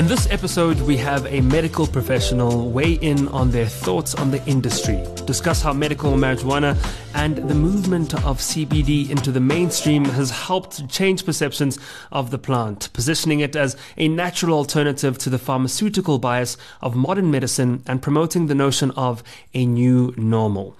[0.00, 4.42] In this episode, we have a medical professional weigh in on their thoughts on the
[4.46, 6.74] industry, discuss how medical marijuana
[7.14, 11.78] and the movement of CBD into the mainstream has helped change perceptions
[12.10, 17.30] of the plant, positioning it as a natural alternative to the pharmaceutical bias of modern
[17.30, 19.22] medicine and promoting the notion of
[19.52, 20.78] a new normal.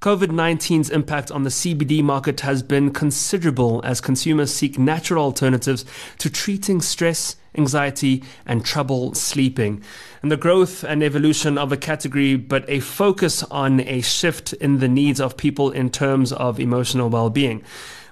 [0.00, 5.84] COVID 19's impact on the CBD market has been considerable as consumers seek natural alternatives
[6.16, 9.82] to treating stress anxiety, and trouble sleeping.
[10.22, 14.78] And the growth and evolution of a category, but a focus on a shift in
[14.78, 17.64] the needs of people in terms of emotional well being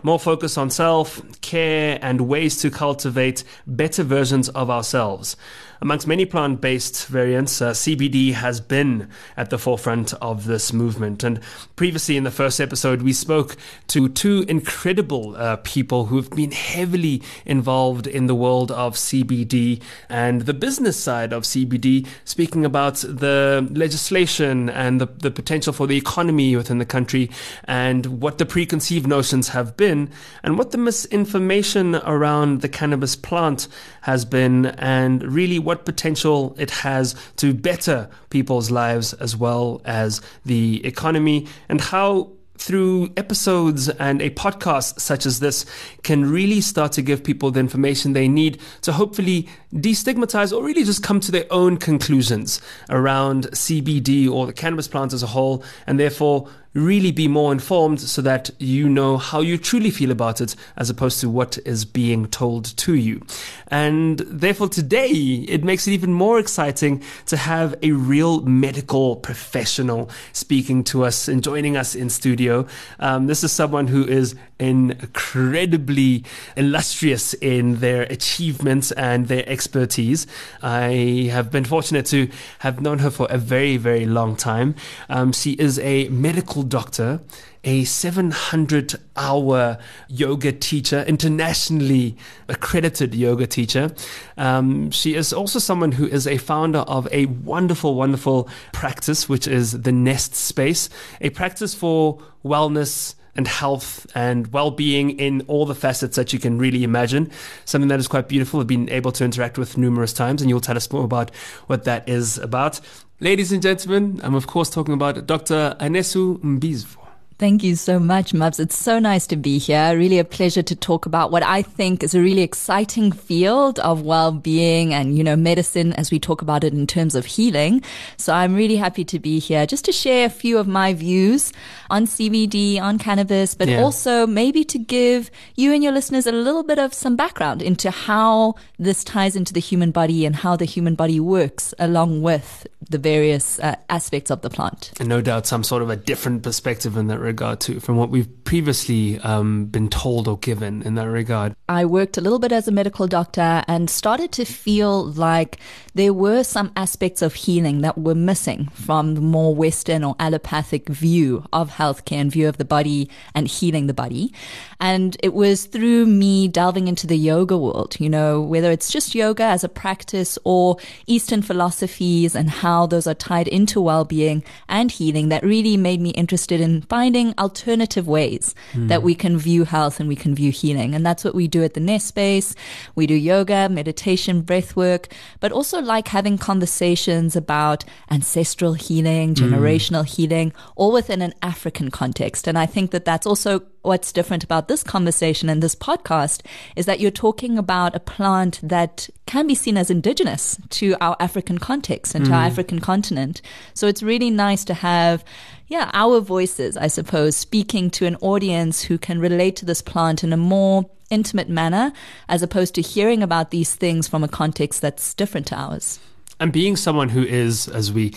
[0.03, 5.37] more focus on self, care, and ways to cultivate better versions of ourselves.
[5.83, 11.25] Amongst many plant based variants, uh, CBD has been at the forefront of this movement.
[11.25, 11.41] And
[11.75, 13.57] previously in the first episode, we spoke
[13.87, 19.81] to two incredible uh, people who've been heavily involved in the world of CBD
[20.11, 25.87] and the business side of CBD, speaking about the legislation and the, the potential for
[25.87, 27.31] the economy within the country
[27.65, 30.11] and what the preconceived notions have been
[30.43, 33.67] and what the misinformation around the cannabis plant
[34.03, 40.21] has been and really what potential it has to better people's lives as well as
[40.45, 45.65] the economy, and how through episodes and a podcast such as this
[46.03, 50.83] can really start to give people the information they need to hopefully destigmatize or really
[50.83, 52.61] just come to their own conclusions
[52.91, 58.01] around CBD or the cannabis plant as a whole, and therefore really be more informed
[58.01, 61.85] so that you know how you truly feel about it as opposed to what is
[61.85, 63.21] being told to you.
[63.69, 70.11] And therefore, today it makes it even more exciting to have a real medical professional
[70.33, 72.67] speaking to us and joining us in studio.
[73.01, 76.25] Um, this is someone who is incredibly
[76.57, 80.27] illustrious in their achievements and their expertise.
[80.63, 82.29] I have been fortunate to
[82.61, 84.75] have known her for a very, very long time.
[85.09, 87.21] Um, she is a medical doctor
[87.63, 89.79] a 700 hour
[90.09, 92.17] yoga teacher, internationally
[92.49, 93.93] accredited yoga teacher.
[94.39, 99.47] Um, she is also someone who is a founder of a wonderful, wonderful practice, which
[99.47, 100.89] is the Nest Space,
[101.21, 106.59] a practice for wellness and health and well-being in all the facets that you can
[106.59, 107.31] really imagine.
[107.65, 108.61] Something that is quite beautiful.
[108.61, 111.35] I've been able to interact with numerous times, and you'll tell us more about
[111.67, 112.81] what that is about.
[113.19, 115.75] Ladies and gentlemen, I'm of course talking about Dr.
[115.81, 117.00] Anesu Mbizvo.
[117.41, 118.61] Thank you so much, Mubs.
[118.61, 119.97] It's so nice to be here.
[119.97, 124.03] Really a pleasure to talk about what I think is a really exciting field of
[124.03, 127.83] well-being and, you know, medicine as we talk about it in terms of healing.
[128.19, 131.51] So I'm really happy to be here just to share a few of my views
[131.89, 133.81] on CBD, on cannabis, but yeah.
[133.81, 137.91] also maybe to give you and your listeners a little bit of some background into
[137.91, 142.67] how this ties into the human body and how the human body works along with
[142.91, 144.93] the various uh, aspects of the plant.
[145.01, 148.11] And no doubt some sort of a different perspective in that regard too, from what
[148.11, 151.55] we've previously um, been told or given in that regard.
[151.69, 155.59] I worked a little bit as a medical doctor and started to feel like
[155.95, 160.89] there were some aspects of healing that were missing from the more Western or allopathic
[160.89, 164.33] view of healthcare and view of the body and healing the body.
[164.81, 169.15] And it was through me delving into the yoga world, you know, whether it's just
[169.15, 174.91] yoga as a practice or Eastern philosophies and how those are tied into well-being and
[174.91, 178.89] healing that really made me interested in finding alternative ways mm.
[178.89, 180.95] that we can view health and we can view healing.
[180.95, 182.55] And that's what we do at the Nest Space.
[182.95, 185.09] We do yoga, meditation, breath work,
[185.41, 189.45] but also like having conversations about ancestral healing, hmm.
[189.45, 190.15] generational mm.
[190.17, 192.47] healing, all within an African context.
[192.49, 196.43] And I think that that's also what's different about this conversation and this podcast
[196.77, 201.17] is that you're talking about a plant that can be seen as indigenous to our
[201.19, 202.47] African context and to our mm.
[202.47, 203.41] African continent.
[203.75, 205.25] So it's really nice to have,
[205.71, 210.25] yeah, our voices, I suppose, speaking to an audience who can relate to this plant
[210.25, 211.93] in a more intimate manner
[212.29, 216.01] as opposed to hearing about these things from a context that's different to ours.
[216.41, 218.13] And being someone who is, as we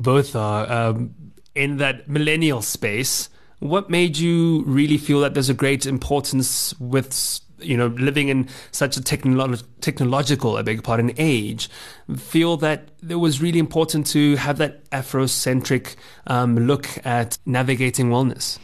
[0.00, 1.14] both are, um,
[1.54, 3.28] in that millennial space,
[3.60, 7.12] what made you really feel that there's a great importance with
[7.58, 11.68] you know living in such a technolo- technological, I beg your pardon, age?
[12.16, 18.58] Feel that it was really important to have that Afrocentric um, look at navigating wellness.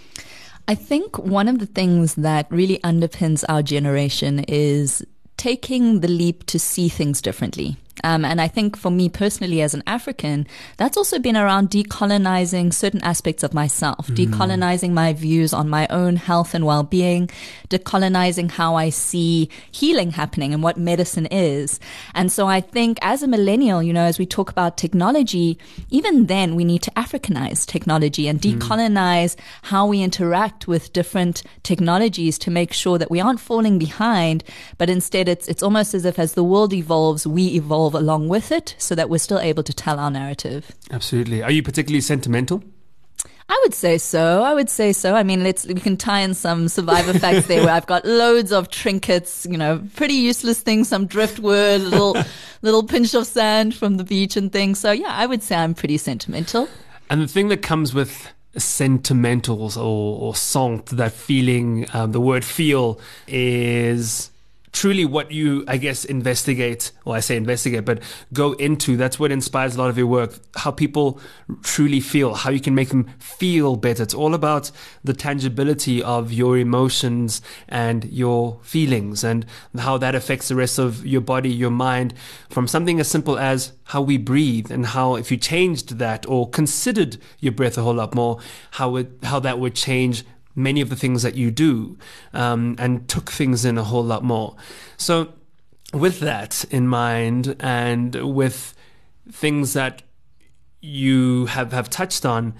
[0.68, 5.04] I think one of the things that really underpins our generation is
[5.36, 9.74] taking the leap to see things differently Um, and I think for me personally, as
[9.74, 10.46] an African,
[10.76, 14.16] that's also been around decolonizing certain aspects of myself, mm.
[14.16, 17.30] decolonizing my views on my own health and well being,
[17.68, 21.78] decolonizing how I see healing happening and what medicine is.
[22.14, 25.58] And so I think as a millennial, you know, as we talk about technology,
[25.90, 28.58] even then we need to Africanize technology and mm.
[28.58, 29.40] decolonize mm.
[29.62, 34.42] how we interact with different technologies to make sure that we aren't falling behind,
[34.78, 38.52] but instead it's, it's almost as if as the world evolves, we evolve along with
[38.52, 40.72] it so that we're still able to tell our narrative.
[40.90, 41.42] Absolutely.
[41.42, 42.62] Are you particularly sentimental?
[43.48, 44.42] I would say so.
[44.42, 45.14] I would say so.
[45.14, 48.50] I mean, let's we can tie in some survivor facts there where I've got loads
[48.50, 52.16] of trinkets, you know, pretty useless things, some driftwood, little
[52.62, 54.78] little pinch of sand from the beach and things.
[54.78, 56.68] So yeah, I would say I'm pretty sentimental.
[57.10, 62.44] And the thing that comes with sentimentals or, or sent, that feeling, um, the word
[62.44, 64.30] feel is
[64.72, 68.02] truly what you, I guess, investigate, or I say investigate, but
[68.32, 68.96] go into.
[68.96, 70.34] That's what inspires a lot of your work.
[70.56, 71.20] How people
[71.62, 74.02] truly feel, how you can make them feel better.
[74.02, 74.70] It's all about
[75.04, 79.44] the tangibility of your emotions and your feelings and
[79.78, 82.14] how that affects the rest of your body, your mind,
[82.48, 86.48] from something as simple as how we breathe and how if you changed that or
[86.48, 88.38] considered your breath a whole lot more,
[88.72, 90.24] how it, how that would change
[90.54, 91.98] many of the things that you do
[92.32, 94.56] um, and took things in a whole lot more.
[94.96, 95.32] So,
[95.92, 98.74] with that in mind, and with
[99.30, 100.02] things that
[100.80, 102.54] you have, have touched on,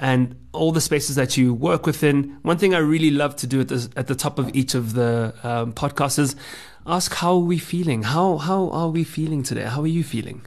[0.00, 3.60] and all the spaces that you work within, one thing I really love to do
[3.60, 6.36] at the, at the top of each of the um, podcasts is
[6.86, 8.04] ask how are we feeling?
[8.04, 9.64] How, how are we feeling today?
[9.64, 10.46] How are you feeling?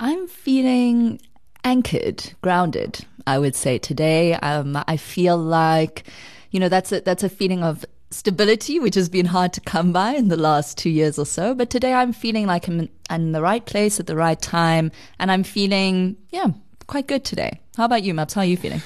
[0.00, 1.20] I'm feeling
[1.68, 3.04] anchored, grounded.
[3.26, 4.32] I would say today.
[4.34, 6.04] Um, I feel like,
[6.50, 9.92] you know, that's a, that's a feeling of stability, which has been hard to come
[9.92, 11.54] by in the last two years or so.
[11.54, 14.90] But today I'm feeling like I'm in, the right place at the right time.
[15.18, 16.46] And I'm feeling, yeah,
[16.86, 17.60] quite good today.
[17.76, 18.32] How about you, Maps?
[18.32, 18.80] How are you feeling?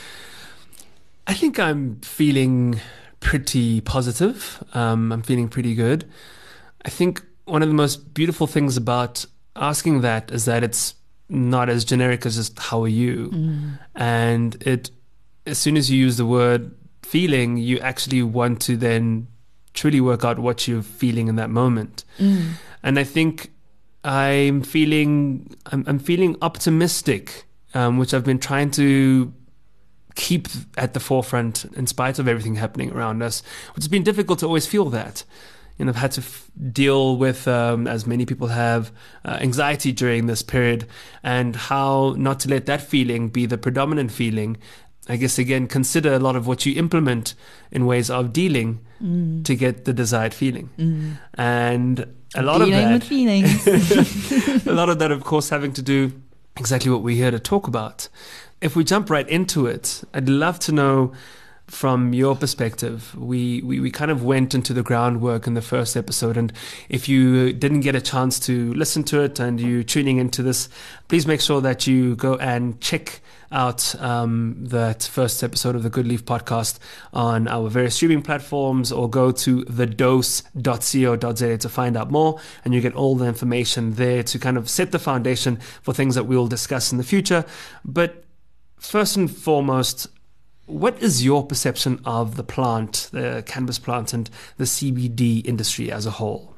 [1.29, 2.81] I think I'm feeling
[3.21, 4.61] pretty positive.
[4.75, 6.05] Um, I'm feeling pretty good.
[6.85, 9.25] I think one of the most beautiful things about
[9.55, 10.97] asking that is that it's
[11.33, 13.79] not as generic as just how are you mm.
[13.95, 14.91] and it
[15.47, 19.27] as soon as you use the word feeling you actually want to then
[19.75, 22.51] truly work out what you're feeling in that moment mm.
[22.83, 23.51] and i think
[24.05, 27.45] i'm feeling i'm, I'm feeling optimistic
[27.75, 29.33] um, which i've been trying to
[30.15, 33.43] keep at the forefront in spite of everything happening around us
[33.75, 35.25] which has been difficult to always feel that
[35.79, 38.93] you know, I've had to f- deal with, um, as many people have,
[39.25, 40.87] uh, anxiety during this period,
[41.23, 44.57] and how not to let that feeling be the predominant feeling.
[45.09, 47.35] I guess again, consider a lot of what you implement
[47.73, 49.45] in ways of dealing mm.
[49.45, 51.19] to get the desired feeling, mm.
[51.35, 53.67] and a lot dealing of that, feelings.
[54.67, 56.13] a lot of that, of course, having to do
[56.57, 58.09] exactly what we're here to talk about.
[58.61, 61.13] If we jump right into it, I'd love to know
[61.73, 65.97] from your perspective, we, we, we kind of went into the groundwork in the first
[65.97, 66.37] episode.
[66.37, 66.53] And
[66.91, 70.69] if you didn't get a chance to listen to it and you're tuning into this,
[71.09, 75.89] please make sure that you go and check out um, that first episode of the
[75.89, 76.79] Goodleaf podcast
[77.15, 82.39] on our various streaming platforms or go to thedose.co.za to find out more.
[82.67, 86.17] And you get all the information there to kind of set the foundation for things
[86.17, 87.47] that we will discuss in the future.
[87.83, 88.25] But
[88.79, 90.09] first and foremost,
[90.73, 96.07] what is your perception of the plant, the cannabis plant, and the CBD industry as
[96.07, 96.52] a whole?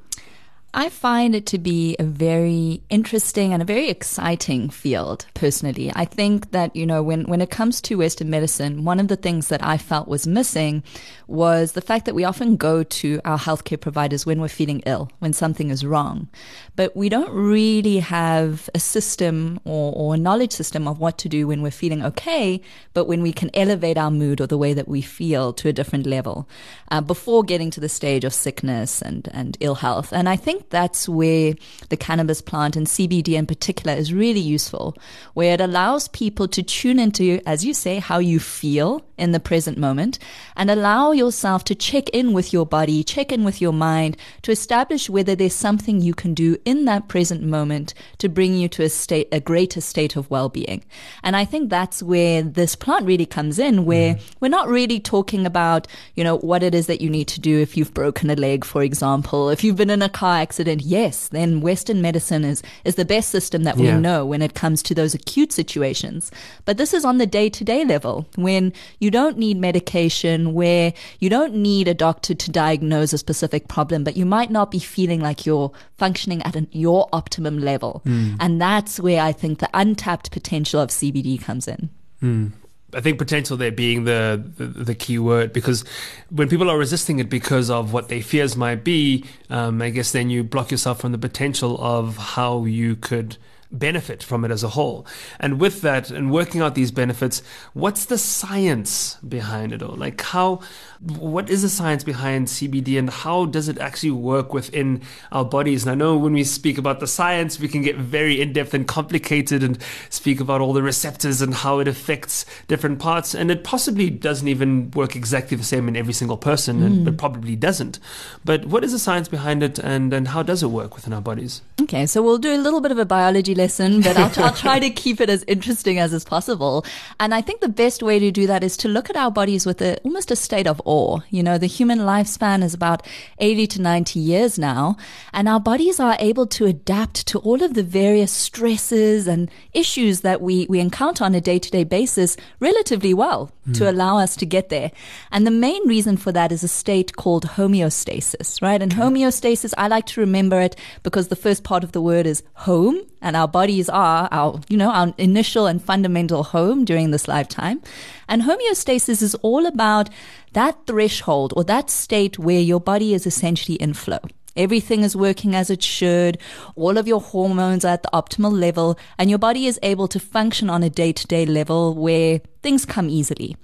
[0.76, 5.92] I find it to be a very interesting and a very exciting field, personally.
[5.94, 9.14] I think that, you know, when, when it comes to Western medicine, one of the
[9.14, 10.82] things that I felt was missing
[11.28, 15.12] was the fact that we often go to our healthcare providers when we're feeling ill,
[15.20, 16.28] when something is wrong.
[16.74, 21.28] But we don't really have a system or, or a knowledge system of what to
[21.28, 22.60] do when we're feeling okay,
[22.94, 25.72] but when we can elevate our mood or the way that we feel to a
[25.72, 26.48] different level
[26.90, 30.12] uh, before getting to the stage of sickness and, and ill health.
[30.12, 31.54] And I think that's where
[31.88, 34.96] the cannabis plant and CBD in particular is really useful,
[35.34, 39.40] where it allows people to tune into, as you say, how you feel in the
[39.40, 40.18] present moment
[40.56, 44.50] and allow yourself to check in with your body, check in with your mind to
[44.50, 48.82] establish whether there's something you can do in that present moment to bring you to
[48.82, 50.84] a state, a greater state of well-being.
[51.22, 54.34] And I think that's where this plant really comes in, where mm.
[54.40, 57.60] we're not really talking about, you know, what it is that you need to do
[57.60, 60.82] if you've broken a leg, for example, if you've been in a car accident accident,
[60.82, 63.96] yes, then Western medicine is, is the best system that Yeah.
[63.96, 66.30] we know when it comes to those acute situations.
[66.64, 70.92] But this is on the day to day level when you don't need medication, where
[71.18, 74.78] you don't need a doctor to diagnose a specific problem, but you might not be
[74.78, 78.00] feeling like you're functioning at an, your optimum level.
[78.06, 78.36] Mm.
[78.38, 81.90] And that's where I think the untapped potential of CBD comes in.
[82.22, 82.52] Mm.
[82.94, 85.84] I think potential there being the, the the key word because
[86.30, 90.12] when people are resisting it because of what their fears might be, um, I guess
[90.12, 93.36] then you block yourself from the potential of how you could
[93.78, 95.06] benefit from it as a whole.
[95.40, 99.96] And with that, and working out these benefits, what's the science behind it all?
[99.96, 100.60] Like how,
[101.04, 105.84] what is the science behind CBD and how does it actually work within our bodies?
[105.84, 108.72] And I know when we speak about the science, we can get very in depth
[108.72, 113.34] and complicated and speak about all the receptors and how it affects different parts.
[113.34, 117.08] And it possibly doesn't even work exactly the same in every single person, and mm.
[117.10, 117.98] it probably doesn't.
[118.44, 121.20] But what is the science behind it and, and how does it work within our
[121.20, 121.60] bodies?
[121.82, 124.78] Okay, so we'll do a little bit of a biology lesson, but I'll, I'll try
[124.78, 126.86] to keep it as interesting as is possible.
[127.20, 129.66] And I think the best way to do that is to look at our bodies
[129.66, 130.93] with a, almost a state of awe.
[131.30, 133.06] You know, the human lifespan is about
[133.38, 134.96] 80 to 90 years now,
[135.32, 140.20] and our bodies are able to adapt to all of the various stresses and issues
[140.20, 143.88] that we, we encounter on a day to day basis relatively well to hmm.
[143.88, 144.90] allow us to get there.
[145.32, 148.82] And the main reason for that is a state called homeostasis, right?
[148.82, 152.42] And homeostasis, I like to remember it because the first part of the word is
[152.54, 157.26] home and our bodies are our, you know, our initial and fundamental home during this
[157.26, 157.80] lifetime.
[158.28, 160.08] And homeostasis is all about
[160.52, 164.20] that threshold or that state where your body is essentially in flow.
[164.56, 166.38] Everything is working as it should.
[166.76, 170.20] All of your hormones are at the optimal level and your body is able to
[170.20, 173.56] function on a day to day level where things come easily.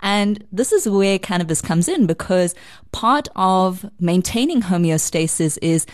[0.00, 2.54] And this is where cannabis comes in because
[2.92, 5.86] part of maintaining homeostasis is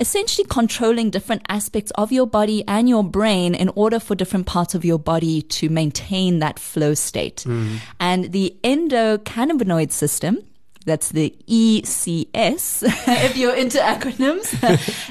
[0.00, 4.74] essentially controlling different aspects of your body and your brain in order for different parts
[4.74, 7.44] of your body to maintain that flow state.
[8.00, 10.38] And the endocannabinoid system
[10.86, 12.82] that's the ECS,
[13.26, 14.48] if you're into acronyms.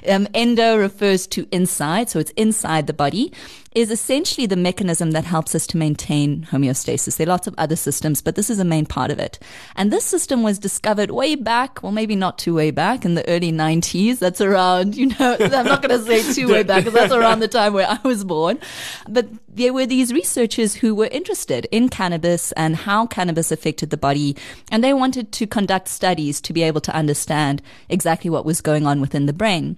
[0.11, 3.31] um, endo refers to inside, so it's inside the body,
[3.73, 7.17] is essentially the mechanism that helps us to maintain homeostasis.
[7.17, 9.37] There are lots of other systems, but this is a main part of it.
[9.75, 13.27] And this system was discovered way back, well, maybe not too way back in the
[13.29, 14.19] early 90s.
[14.19, 17.39] That's around, you know, I'm not going to say too way back because that's around
[17.39, 18.59] the time where I was born.
[19.07, 23.97] But there were these researchers who were interested in cannabis and how cannabis affected the
[23.97, 24.35] body.
[24.71, 28.87] And they wanted to conduct studies to be able to understand exactly what was going
[28.87, 29.77] on within the brain.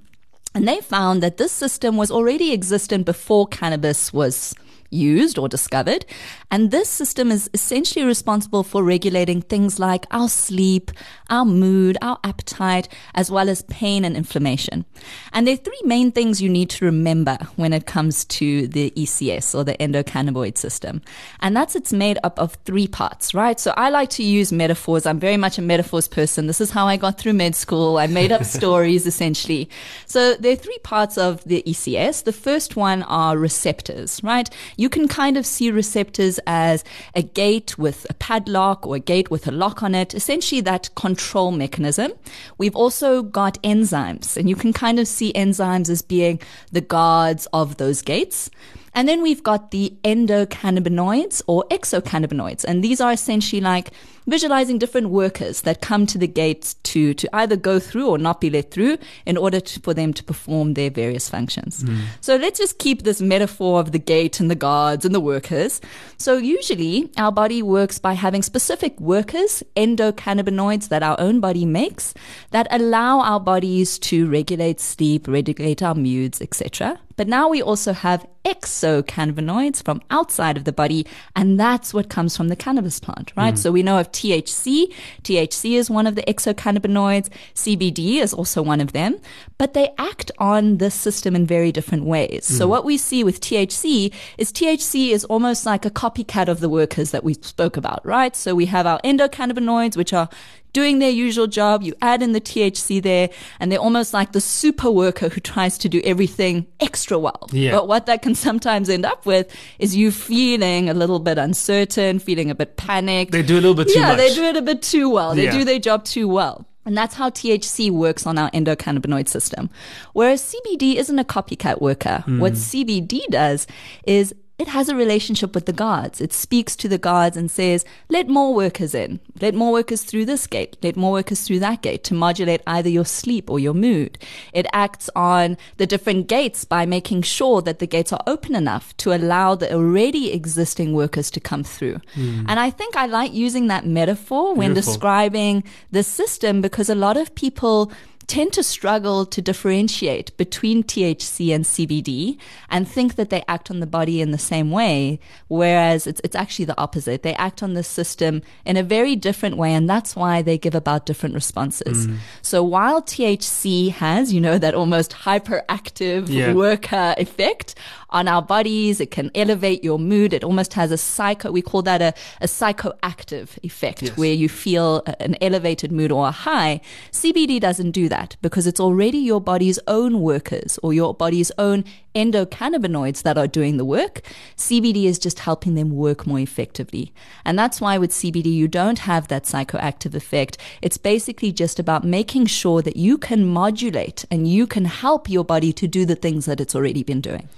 [0.53, 4.53] And they found that this system was already existent before cannabis was
[4.91, 6.05] used or discovered.
[6.51, 10.91] And this system is essentially responsible for regulating things like our sleep,
[11.29, 14.85] our mood, our appetite, as well as pain and inflammation.
[15.33, 18.91] And there are three main things you need to remember when it comes to the
[18.91, 21.01] ECS or the endocannabinoid system.
[21.39, 23.59] And that's it's made up of three parts, right?
[23.59, 25.05] So I like to use metaphors.
[25.05, 26.47] I'm very much a metaphors person.
[26.47, 27.97] This is how I got through med school.
[27.97, 29.69] I made up stories essentially.
[30.05, 32.23] So there are three parts of the ECS.
[32.23, 34.49] The first one are receptors, right?
[34.81, 36.83] You can kind of see receptors as
[37.13, 40.89] a gate with a padlock or a gate with a lock on it, essentially that
[40.95, 42.13] control mechanism.
[42.57, 47.47] We've also got enzymes, and you can kind of see enzymes as being the guards
[47.53, 48.49] of those gates.
[48.93, 52.63] And then we've got the endocannabinoids or exocannabinoids.
[52.65, 53.91] And these are essentially like
[54.27, 58.39] visualizing different workers that come to the gates to, to either go through or not
[58.39, 61.81] be let through in order to, for them to perform their various functions.
[61.81, 62.01] Hmm.
[62.21, 65.81] So let's just keep this metaphor of the gate and the guards and the workers.
[66.17, 72.13] So usually our body works by having specific workers, endocannabinoids that our own body makes
[72.51, 76.99] that allow our bodies to regulate sleep, regulate our moods, etc.
[77.15, 82.35] But now we also have exocannabinoids from outside of the body, and that's what comes
[82.35, 83.53] from the cannabis plant, right?
[83.53, 83.61] Mm-hmm.
[83.61, 84.93] So we know of THC.
[85.23, 87.29] THC is one of the exocannabinoids.
[87.53, 89.19] CBD is also one of them,
[89.57, 92.45] but they act on this system in very different ways.
[92.45, 92.69] So mm-hmm.
[92.69, 97.11] what we see with THC is THC is almost like a copycat of the workers
[97.11, 98.35] that we spoke about, right?
[98.35, 100.29] So we have our endocannabinoids, which are
[100.73, 101.83] doing their usual job.
[101.83, 105.77] You add in the THC there, and they're almost like the super worker who tries
[105.79, 107.49] to do everything extra well.
[107.51, 107.71] Yeah.
[107.71, 112.19] But what that can sometimes end up with is you feeling a little bit uncertain,
[112.19, 113.31] feeling a bit panicked.
[113.31, 114.17] They do a little bit too yeah, much.
[114.17, 115.35] they do it a bit too well.
[115.35, 115.57] They Yeah.
[115.57, 116.65] do their job too well.
[116.83, 119.69] And that's how THC works on our endocannabinoid system.
[120.13, 122.23] Whereas CBD isn't a copycat worker.
[122.25, 122.39] Hmm.
[122.39, 123.67] What CBD does
[124.07, 126.21] is it has a relationship with the guards.
[126.21, 130.25] It speaks to the guards and says, let more workers in, let more workers through
[130.25, 133.73] this gate, let more workers through that gate to modulate either your sleep or your
[133.73, 134.19] mood.
[134.53, 138.95] It acts on the different gates by making sure that the gates are open enough
[138.97, 141.99] to allow the already existing workers to come through.
[142.13, 142.45] Mm.
[142.47, 144.93] And I think I like using that metaphor when Beautiful.
[144.93, 147.91] describing the system because a lot of people
[148.27, 152.37] tend to struggle to differentiate between THC and CBD
[152.69, 156.35] and think that they act on the body in the same way, whereas it's, it's
[156.35, 157.23] actually the opposite.
[157.23, 160.75] They act on the system in a very different way, and that's why they give
[160.75, 162.07] about different responses.
[162.07, 162.17] Mm.
[162.41, 166.53] So while THC has, you know, that almost hyperactive yeah.
[166.53, 167.75] worker effect,
[168.11, 168.99] on our bodies.
[168.99, 170.33] It can elevate your mood.
[170.33, 174.17] It almost has a psycho, we call that a, a psychoactive effect yes.
[174.17, 176.81] where you feel an elevated mood or a high.
[177.11, 181.83] CBD doesn't do that because it's already your body's own workers or your body's own
[182.15, 184.21] endocannabinoids that are doing the work.
[184.57, 187.13] CBD is just helping them work more effectively.
[187.45, 190.57] And that's why with CBD, you don't have that psychoactive effect.
[190.81, 195.43] It's basically just about making sure that you can modulate and you can help your
[195.43, 197.49] body to do the things that it's already been doing.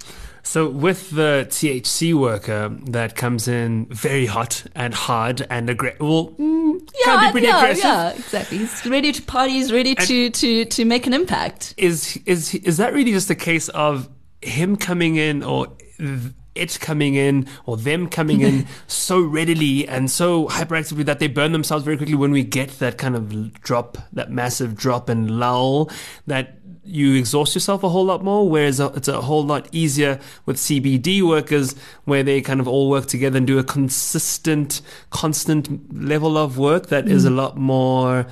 [0.46, 6.32] So, with the THC worker that comes in very hot and hard and aggressive, well,
[6.38, 7.84] mm, yeah, can be pretty yeah, aggressive.
[7.86, 8.58] Yeah, exactly.
[8.58, 9.54] He's ready to party.
[9.54, 11.74] He's ready to, to, to make an impact.
[11.78, 14.10] Is is is that really just a case of
[14.44, 15.68] him coming in, or
[16.56, 21.52] it coming in, or them coming in so readily and so hyperactively that they burn
[21.52, 22.16] themselves very quickly?
[22.16, 25.90] When we get that kind of drop, that massive drop and lull,
[26.28, 30.58] that you exhaust yourself a whole lot more, whereas it's a whole lot easier with
[30.58, 31.76] CBD workers
[32.06, 36.88] where they kind of all work together and do a consistent, constant level of work
[36.88, 37.12] that mm.
[37.12, 37.38] is a mm.
[37.38, 38.26] lot more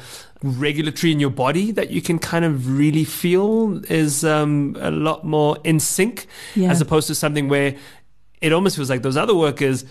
[0.43, 5.23] regulatory in your body that you can kind of really feel is um, a lot
[5.23, 6.71] more in sync yeah.
[6.71, 7.75] as opposed to something where
[8.41, 9.85] it almost feels like those other workers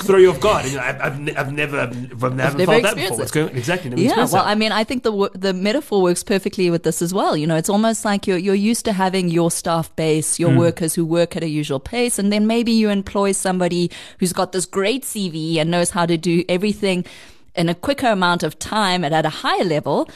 [0.00, 0.66] throw you off guard.
[0.66, 3.18] You know, I've, I've, I've never, I've, I've never, felt that before.
[3.18, 3.90] What's going exactly?
[4.02, 4.46] yeah, well, that.
[4.46, 7.36] I mean, I think the the metaphor works perfectly with this as well.
[7.36, 10.58] You know, it's almost like you're you're used to having your staff base, your mm.
[10.58, 14.52] workers who work at a usual pace, and then maybe you employ somebody who's got
[14.52, 17.04] this great CV and knows how to do everything
[17.54, 20.08] in a quicker amount of time and at a higher level.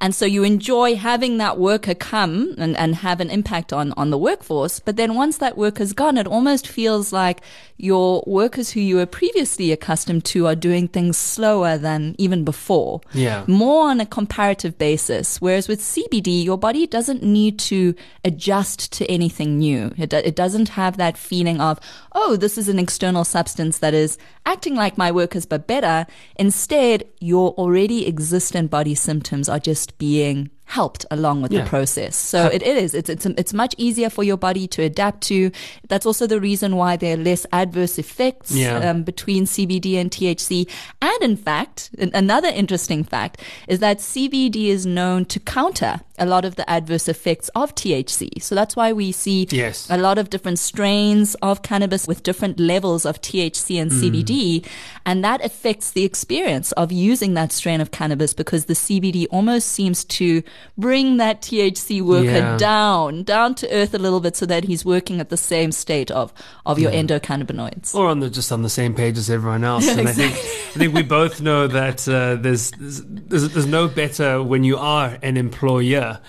[0.00, 4.10] And so you enjoy having that worker come and, and have an impact on, on
[4.10, 4.80] the workforce.
[4.80, 7.42] But then once that worker's gone, it almost feels like
[7.76, 13.02] your workers who you were previously accustomed to are doing things slower than even before.
[13.12, 13.44] Yeah.
[13.46, 15.40] More on a comparative basis.
[15.40, 19.92] Whereas with CBD, your body doesn't need to adjust to anything new.
[19.98, 21.78] It, it doesn't have that feeling of,
[22.12, 26.06] oh, this is an external substance that is acting like my workers but better.
[26.36, 31.62] Instead, your already existent body symptoms are just being helped along with yeah.
[31.62, 32.14] the process.
[32.14, 32.94] So it is.
[32.94, 35.50] It's, it's, it's much easier for your body to adapt to.
[35.88, 38.90] That's also the reason why there are less adverse effects yeah.
[38.90, 40.70] um, between CBD and THC.
[41.02, 46.44] And in fact, another interesting fact is that CBD is known to counter a lot
[46.44, 48.40] of the adverse effects of THC.
[48.42, 49.88] So that's why we see yes.
[49.90, 54.00] a lot of different strains of cannabis with different levels of THC and mm.
[54.00, 54.66] CBD.
[55.06, 59.68] And that affects the experience of using that strain of cannabis because the CBD almost
[59.68, 60.42] seems to
[60.76, 62.56] bring that THC worker yeah.
[62.56, 66.10] down, down to earth a little bit so that he's working at the same state
[66.10, 66.32] of,
[66.66, 67.02] of your yeah.
[67.02, 67.94] endocannabinoids.
[67.94, 69.86] Or on the, just on the same page as everyone else.
[69.88, 70.24] And exactly.
[70.24, 74.64] I think, I think we both know that uh, there's, there's, there's no better when
[74.64, 76.20] you are an employer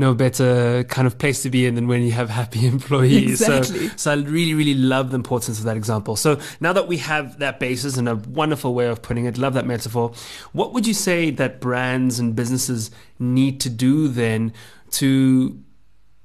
[0.00, 3.40] no better kind of place to be in than when you have happy employees.
[3.40, 3.88] Exactly.
[3.90, 6.16] So, so I really, really love the importance of that example.
[6.16, 9.54] So now that we have that basis and a wonderful way of putting it, love
[9.54, 10.12] that metaphor.
[10.52, 14.52] What would you say that brands and businesses need to do then
[14.92, 15.62] to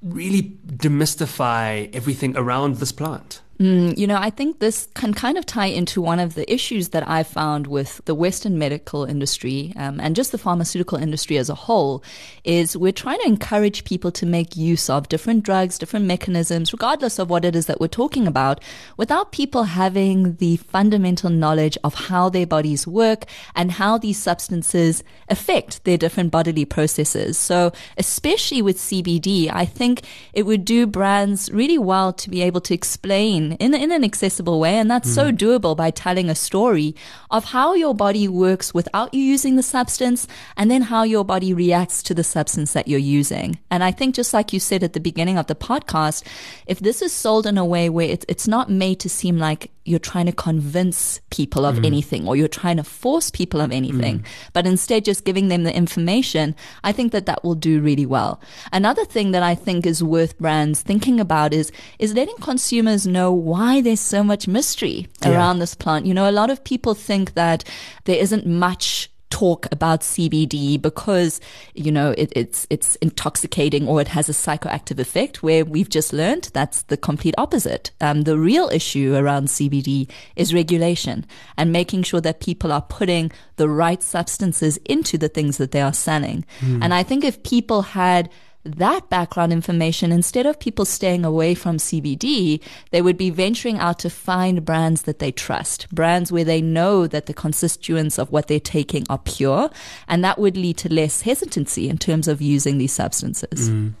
[0.02, 3.42] really demystify everything around this plant?
[3.58, 6.90] Mm, you know, I think this can kind of tie into one of the issues
[6.90, 11.48] that I found with the Western medical industry um, and just the pharmaceutical industry as
[11.48, 12.04] a whole.
[12.44, 17.18] Is we're trying to encourage people to make use of different drugs, different mechanisms, regardless
[17.18, 18.62] of what it is that we're talking about,
[18.98, 25.02] without people having the fundamental knowledge of how their bodies work and how these substances
[25.30, 27.38] affect their different bodily processes.
[27.38, 30.02] So, especially with CBD, I think
[30.34, 34.60] it would do brands really well to be able to explain in, in an accessible
[34.60, 34.76] way.
[34.76, 35.14] And that's mm.
[35.14, 36.94] so doable by telling a story
[37.30, 41.52] of how your body works without you using the substance and then how your body
[41.52, 43.58] reacts to the substance that you're using.
[43.70, 46.24] And I think just like you said at the beginning of the podcast,
[46.66, 49.70] if this is sold in a way where it's, it's not made to seem like
[49.86, 51.86] you're trying to convince people of mm.
[51.86, 54.24] anything or you're trying to force people of anything, mm.
[54.52, 58.40] but instead just giving them the information, I think that that will do really well.
[58.72, 63.32] Another thing that I think is worth brands thinking about is, is letting consumers know
[63.36, 65.30] why there's so much mystery yeah.
[65.30, 66.06] around this plant.
[66.06, 67.64] You know, a lot of people think that
[68.04, 71.40] there isn't much talk about CBD because
[71.74, 75.42] you know it, it's it's intoxicating or it has a psychoactive effect.
[75.42, 77.90] Where we've just learned that's the complete opposite.
[78.00, 83.32] Um, the real issue around CBD is regulation and making sure that people are putting
[83.56, 86.44] the right substances into the things that they are selling.
[86.60, 86.84] Mm.
[86.84, 88.30] And I think if people had
[88.76, 93.98] that background information, instead of people staying away from CBD, they would be venturing out
[94.00, 98.48] to find brands that they trust, brands where they know that the constituents of what
[98.48, 99.70] they're taking are pure.
[100.08, 103.70] And that would lead to less hesitancy in terms of using these substances.
[103.70, 103.94] Mm.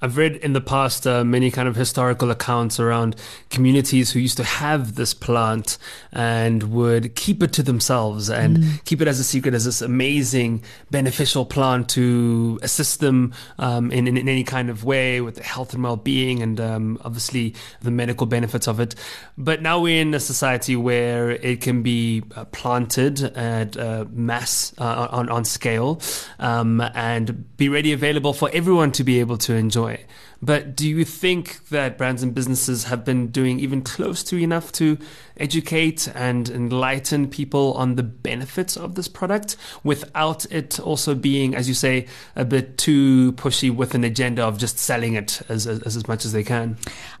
[0.00, 3.16] I've read in the past uh, many kind of historical accounts around
[3.50, 5.78] communities who used to have this plant
[6.12, 8.84] and would keep it to themselves and mm.
[8.84, 14.05] keep it as a secret as this amazing beneficial plant to assist them um, in,
[14.06, 17.90] in, in, any kind of way with the health and well-being and um, obviously the
[17.90, 18.94] medical benefits of it.
[19.38, 24.72] But now we're in a society where it can be uh, planted at uh, mass
[24.78, 26.00] uh, on, on scale
[26.38, 30.04] um, and be ready available for everyone to be able to enjoy.
[30.42, 34.72] But do you think that brands and businesses have been doing even close to enough
[34.72, 34.98] to
[35.38, 41.68] educate and enlighten people on the benefits of this product without it also being, as
[41.68, 45.96] you say, a bit too pushy with an agenda of just selling it as, as,
[45.96, 46.76] as much as they can?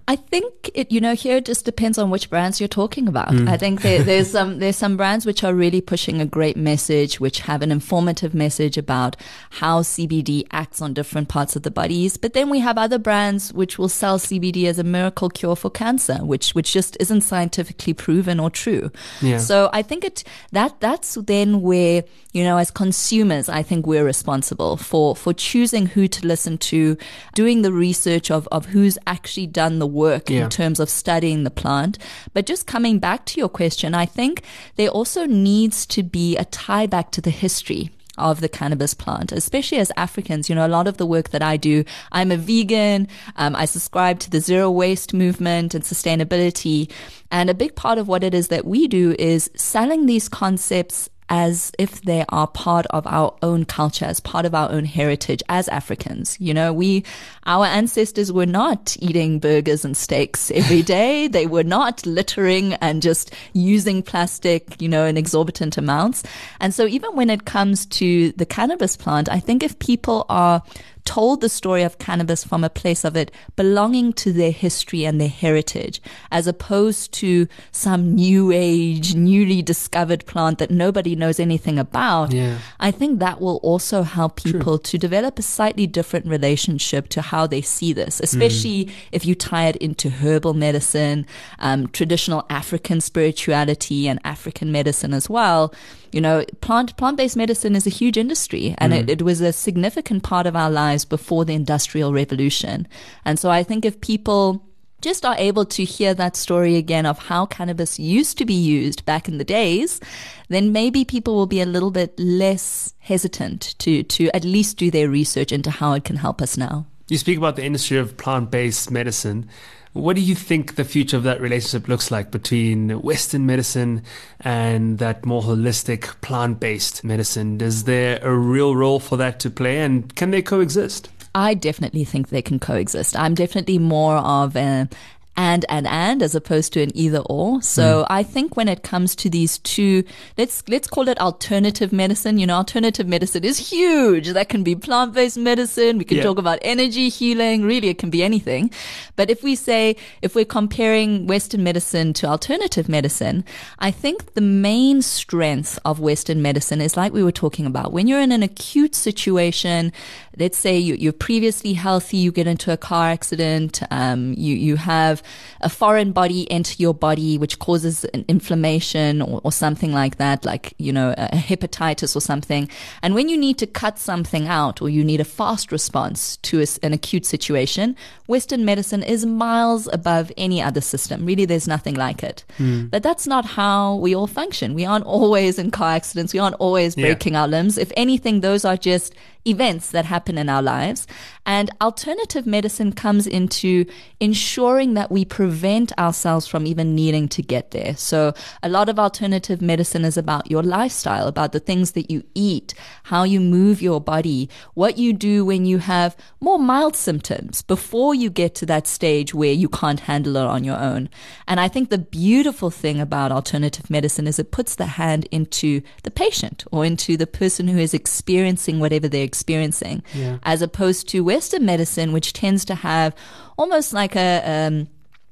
[0.08, 3.28] I think it, you know, here it just depends on which brands you're talking about.
[3.28, 3.48] Mm.
[3.48, 7.18] I think there, there's some, there's some brands which are really pushing a great message,
[7.18, 9.16] which have an informative message about
[9.50, 12.16] how CBD acts on different parts of the bodies.
[12.16, 15.70] But then we have other brands which will sell CBD as a miracle cure for
[15.70, 18.90] cancer, which, which just isn't scientifically proven or true.
[19.22, 19.38] Yeah.
[19.38, 24.04] So I think it, that, that's then where, you know, as consumers, I think we're
[24.04, 26.96] responsible for, for choosing who to listen to,
[27.32, 30.42] doing the research of, of who's actually done the work yeah.
[30.42, 31.98] in terms of studying the plant.
[32.34, 34.42] But just coming back to your question, I think
[34.74, 39.32] there also needs to be a tie back to the history of the cannabis plant,
[39.32, 40.48] especially as Africans.
[40.48, 43.08] You know, a lot of the work that I do, I'm a vegan.
[43.36, 46.90] Um, I subscribe to the zero waste movement and sustainability.
[47.30, 51.08] And a big part of what it is that we do is selling these concepts
[51.28, 55.42] as if they are part of our own culture, as part of our own heritage
[55.48, 56.36] as Africans.
[56.40, 57.04] You know, we,
[57.44, 61.26] our ancestors were not eating burgers and steaks every day.
[61.28, 66.22] they were not littering and just using plastic, you know, in exorbitant amounts.
[66.60, 70.62] And so even when it comes to the cannabis plant, I think if people are
[71.06, 75.18] told the story of cannabis from a place of it belonging to their history and
[75.18, 81.78] their heritage, as opposed to some new age, newly discovered plant that nobody knows anything
[81.78, 82.32] about.
[82.32, 82.58] Yeah.
[82.80, 84.90] I think that will also help people True.
[84.90, 88.92] to develop a slightly different relationship to how they see this, especially mm.
[89.12, 91.24] if you tie it into herbal medicine,
[91.60, 95.72] um, traditional African spirituality and African medicine as well
[96.16, 99.00] you know, plant plant based medicine is a huge industry, and mm.
[99.00, 102.88] it, it was a significant part of our lives before the industrial revolution.
[103.26, 104.64] And so I think if people
[105.02, 109.04] just are able to hear that story again of how cannabis used to be used
[109.04, 110.00] back in the days,
[110.48, 114.90] then maybe people will be a little bit less hesitant to, to at least do
[114.90, 116.86] their research into how it can help us now.
[117.08, 119.50] You speak about the industry of plant based medicine.
[119.96, 124.02] What do you think the future of that relationship looks like between Western medicine
[124.40, 127.60] and that more holistic plant based medicine?
[127.62, 131.08] Is there a real role for that to play and can they coexist?
[131.34, 133.16] I definitely think they can coexist.
[133.16, 134.88] I'm definitely more of a
[135.36, 137.60] and and and as opposed to an either or.
[137.62, 138.06] So mm.
[138.08, 140.04] I think when it comes to these two,
[140.38, 142.38] let's let's call it alternative medicine.
[142.38, 144.28] You know, alternative medicine is huge.
[144.28, 145.98] That can be plant based medicine.
[145.98, 146.22] We can yeah.
[146.22, 147.62] talk about energy healing.
[147.62, 148.70] Really, it can be anything.
[149.16, 153.44] But if we say if we're comparing Western medicine to alternative medicine,
[153.78, 157.92] I think the main strength of Western medicine is like we were talking about.
[157.92, 159.92] When you're in an acute situation,
[160.38, 164.76] let's say you, are previously healthy, you get into a car accident, um, you you
[164.76, 165.22] have
[165.60, 170.44] a foreign body enter your body, which causes an inflammation or, or something like that,
[170.44, 172.68] like, you know, a, hepatitis or something.
[173.02, 176.60] And when you need to cut something out or you need a fast response to
[176.60, 181.24] a, an acute situation, Western medicine is miles above any other system.
[181.24, 182.44] Really, there's nothing like it.
[182.58, 182.90] Mm.
[182.90, 184.74] But that's not how we all function.
[184.74, 186.32] We aren't always in car accidents.
[186.32, 187.42] We aren't always breaking yeah.
[187.42, 187.78] our limbs.
[187.78, 189.14] If anything, those are just
[189.46, 191.06] events that happen in our lives.
[191.44, 193.86] And alternative medicine comes into
[194.18, 197.96] ensuring that we prevent ourselves from even needing to get there.
[197.96, 202.22] So a lot of alternative medicine is about your lifestyle, about the things that you
[202.34, 202.74] eat,
[203.04, 208.14] how you move your body, what you do when you have more mild symptoms before
[208.14, 211.08] you get to that stage where you can't handle it on your own.
[211.48, 215.82] And I think the beautiful thing about alternative medicine is it puts the hand into
[216.02, 220.38] the patient or into the person who is experiencing whatever they're experiencing, yeah.
[220.42, 223.14] as opposed to Western medicine, which tends to have
[223.58, 224.88] almost like a, um,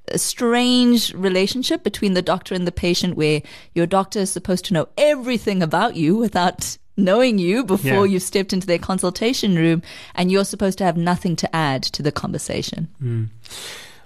[0.09, 3.43] a strange relationship between the doctor and the patient where
[3.75, 8.13] your doctor is supposed to know everything about you without knowing you before yeah.
[8.13, 9.83] you've stepped into their consultation room
[10.15, 12.89] and you're supposed to have nothing to add to the conversation.
[13.03, 13.29] Mm.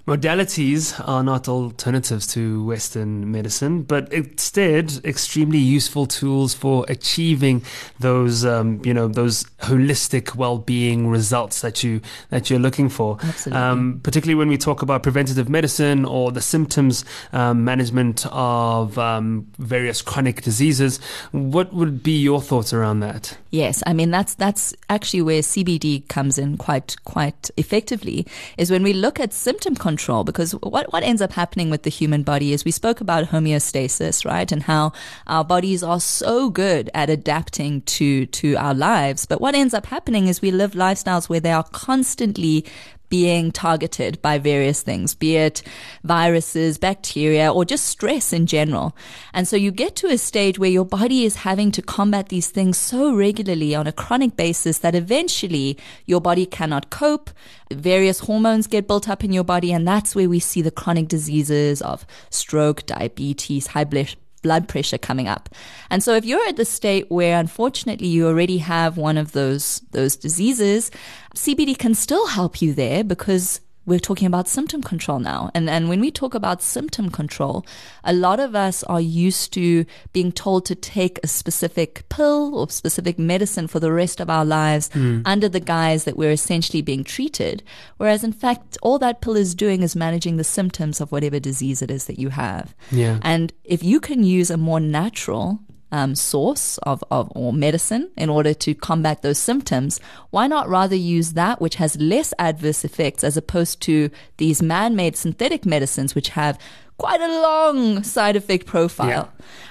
[0.09, 7.61] Modalities are not alternatives to Western medicine, but instead extremely useful tools for achieving
[7.99, 13.19] those, um, you know, those holistic well-being results that you that you're looking for.
[13.21, 13.61] Absolutely.
[13.61, 19.45] Um, particularly when we talk about preventative medicine or the symptoms um, management of um,
[19.59, 20.99] various chronic diseases.
[21.33, 23.37] What would be your thoughts around that?
[23.51, 28.25] Yes, I mean that's that's actually where CBD comes in quite quite effectively.
[28.57, 31.83] Is when we look at symptom control control because what, what ends up happening with
[31.83, 34.49] the human body is we spoke about homeostasis, right?
[34.51, 34.93] And how
[35.27, 39.25] our bodies are so good at adapting to, to our lives.
[39.25, 42.65] But what ends up happening is we live lifestyles where they are constantly
[43.09, 45.61] being targeted by various things, be it
[46.03, 48.95] viruses, bacteria, or just stress in general.
[49.33, 52.49] And so you get to a stage where your body is having to combat these
[52.49, 57.29] things so regularly on a chronic basis that eventually your body cannot cope.
[57.71, 61.07] Various hormones get built up in your body, and that's where we see the chronic
[61.07, 65.49] diseases of stroke, diabetes, high blood blood pressure coming up.
[65.89, 69.81] And so if you're at the state where unfortunately you already have one of those,
[69.91, 70.91] those diseases,
[71.35, 75.49] CBD can still help you there because we're talking about symptom control now.
[75.53, 77.65] And, and when we talk about symptom control,
[78.03, 82.69] a lot of us are used to being told to take a specific pill or
[82.69, 85.21] specific medicine for the rest of our lives mm.
[85.25, 87.63] under the guise that we're essentially being treated.
[87.97, 91.81] Whereas in fact, all that pill is doing is managing the symptoms of whatever disease
[91.81, 92.75] it is that you have.
[92.91, 93.19] Yeah.
[93.23, 95.59] And if you can use a more natural
[95.91, 99.99] um, source of, of or medicine in order to combat those symptoms,
[100.29, 105.15] why not rather use that which has less adverse effects as opposed to these man-made
[105.15, 106.57] synthetic medicines which have
[106.99, 109.07] quite a long side effect profile.
[109.09, 109.25] Yeah.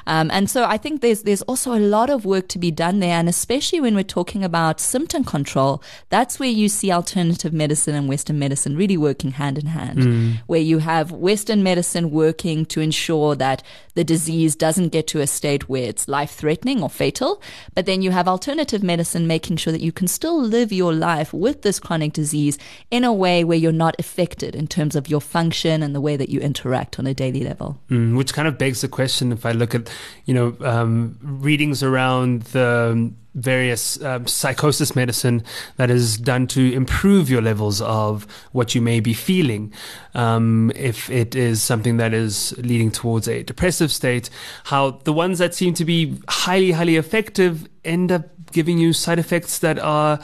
[0.08, 3.00] Um, and so I think there's there's also a lot of work to be done
[3.00, 7.94] there, and especially when we're talking about symptom control, that's where you see alternative medicine
[7.94, 9.98] and Western medicine really working hand in hand.
[9.98, 10.40] Mm.
[10.46, 13.62] Where you have Western medicine working to ensure that
[13.94, 17.42] the disease doesn't get to a state where it's life threatening or fatal,
[17.74, 21.34] but then you have alternative medicine making sure that you can still live your life
[21.34, 22.56] with this chronic disease
[22.90, 26.16] in a way where you're not affected in terms of your function and the way
[26.16, 27.78] that you interact on a daily level.
[27.90, 29.90] Mm, which kind of begs the question if I look at,
[30.24, 35.42] you know, um, readings around the various um, psychosis medicine
[35.76, 39.72] that is done to improve your levels of what you may be feeling.
[40.14, 44.30] Um, if it is something that is leading towards a depressive state,
[44.64, 49.18] how the ones that seem to be highly, highly effective end up giving you side
[49.18, 50.18] effects that are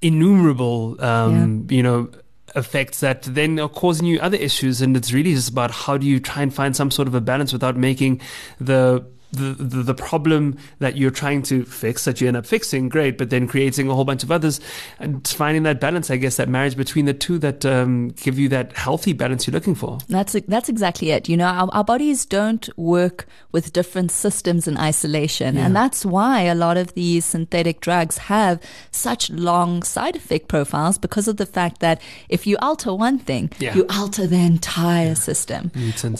[0.00, 0.96] innumerable.
[1.02, 1.76] Um, yeah.
[1.76, 2.10] You know
[2.58, 4.82] effects that then are causing you other issues.
[4.82, 7.20] And it's really just about how do you try and find some sort of a
[7.20, 8.20] balance without making
[8.60, 12.88] the the, the, the problem that you're trying to fix that you end up fixing
[12.88, 14.60] great but then creating a whole bunch of others
[14.98, 18.48] and finding that balance i guess that marriage between the two that um, give you
[18.48, 22.24] that healthy balance you're looking for that's that's exactly it you know our, our bodies
[22.24, 25.66] don't work with different systems in isolation yeah.
[25.66, 28.60] and that's why a lot of these synthetic drugs have
[28.90, 33.50] such long side effect profiles because of the fact that if you alter one thing
[33.58, 33.74] yeah.
[33.74, 35.14] you alter the entire yeah.
[35.14, 35.70] system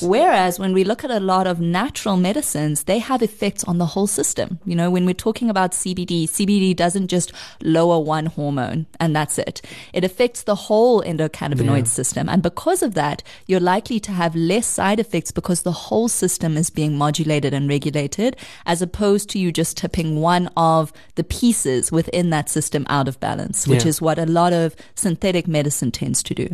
[0.02, 3.78] whereas when we look at a lot of natural medicines they they have effects on
[3.78, 4.58] the whole system.
[4.64, 7.30] You know, when we're talking about CBD, CBD doesn't just
[7.62, 9.62] lower one hormone and that's it.
[9.92, 11.84] It affects the whole endocannabinoid yeah.
[11.84, 12.28] system.
[12.28, 16.56] And because of that, you're likely to have less side effects because the whole system
[16.56, 21.92] is being modulated and regulated as opposed to you just tipping one of the pieces
[21.92, 23.90] within that system out of balance, which yeah.
[23.90, 26.48] is what a lot of synthetic medicine tends to do.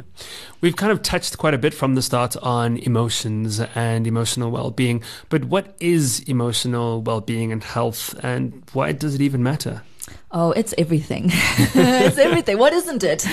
[0.61, 5.03] We've kind of touched quite a bit from the start on emotions and emotional well-being,
[5.31, 9.83] but what is emotional well-being and health and why does it even matter
[10.31, 11.27] Oh, it's everything.
[11.31, 12.59] it's everything.
[12.59, 13.25] What isn't it?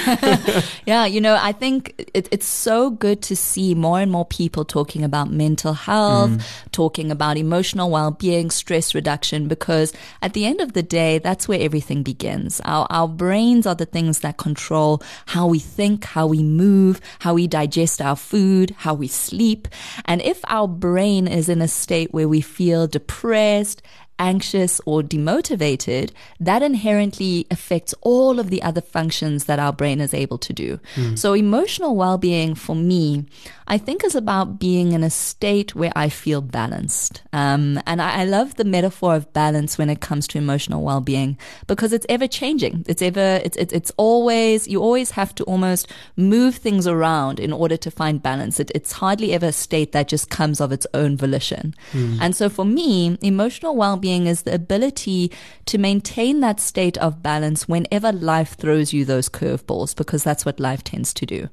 [0.86, 4.64] yeah, you know, I think it, it's so good to see more and more people
[4.64, 6.44] talking about mental health, mm.
[6.72, 11.48] talking about emotional well being, stress reduction, because at the end of the day, that's
[11.48, 12.62] where everything begins.
[12.66, 17.34] Our, our brains are the things that control how we think, how we move, how
[17.34, 19.68] we digest our food, how we sleep.
[20.06, 23.82] And if our brain is in a state where we feel depressed,
[24.20, 30.14] anxious or demotivated, that inherently affects all of the other functions that our brain is
[30.14, 30.80] able to do.
[30.96, 31.18] Mm.
[31.18, 33.26] So emotional well-being for me,
[33.68, 37.24] I think is about being in a state where I feel balanced.
[37.34, 41.38] Um, and I, I, love the metaphor of balance when it comes to emotional well-being
[41.68, 42.84] because it's ever changing.
[42.88, 47.54] It's ever, it's, it's, it's always, you always have to almost move things around in
[47.54, 48.60] order to find balance.
[48.60, 51.74] It, it's hardly ever a state that just comes of its own volition.
[51.94, 52.18] Mm.
[52.22, 53.76] And so for me, emotional
[54.12, 55.32] well-being is the ability
[55.66, 60.60] to maintain that state of balance whenever life throws you those curveballs because that's what
[60.60, 61.48] life tends to do.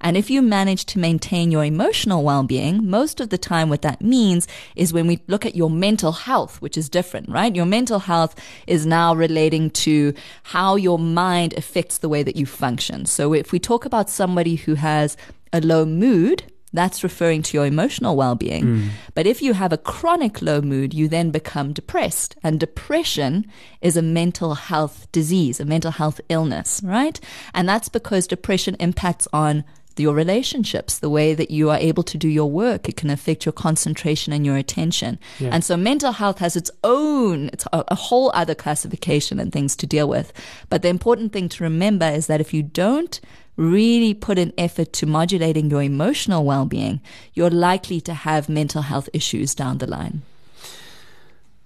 [0.00, 4.00] And if you manage to maintain your emotional well-being, most of the time what that
[4.00, 4.46] means
[4.76, 7.56] is when we look at your mental health, which is different, right?
[7.56, 8.34] Your mental health
[8.66, 13.06] is now relating to how your mind affects the way that you function.
[13.06, 15.16] So if we talk about somebody who has
[15.52, 18.64] a low mood, that's referring to your emotional well being.
[18.64, 18.88] Mm.
[19.14, 22.36] But if you have a chronic low mood, you then become depressed.
[22.42, 23.46] And depression
[23.80, 27.18] is a mental health disease, a mental health illness, right?
[27.54, 29.64] And that's because depression impacts on
[29.96, 32.88] your relationships, the way that you are able to do your work.
[32.88, 35.18] It can affect your concentration and your attention.
[35.38, 35.50] Yeah.
[35.52, 39.76] And so mental health has its own, it's a, a, whole other classification and things
[39.76, 40.32] to deal with.
[40.68, 43.20] But the important thing to remember is that if you don't
[43.56, 47.00] really put an effort to modulating your emotional well-being,
[47.34, 50.22] you're likely to have mental health issues down the line.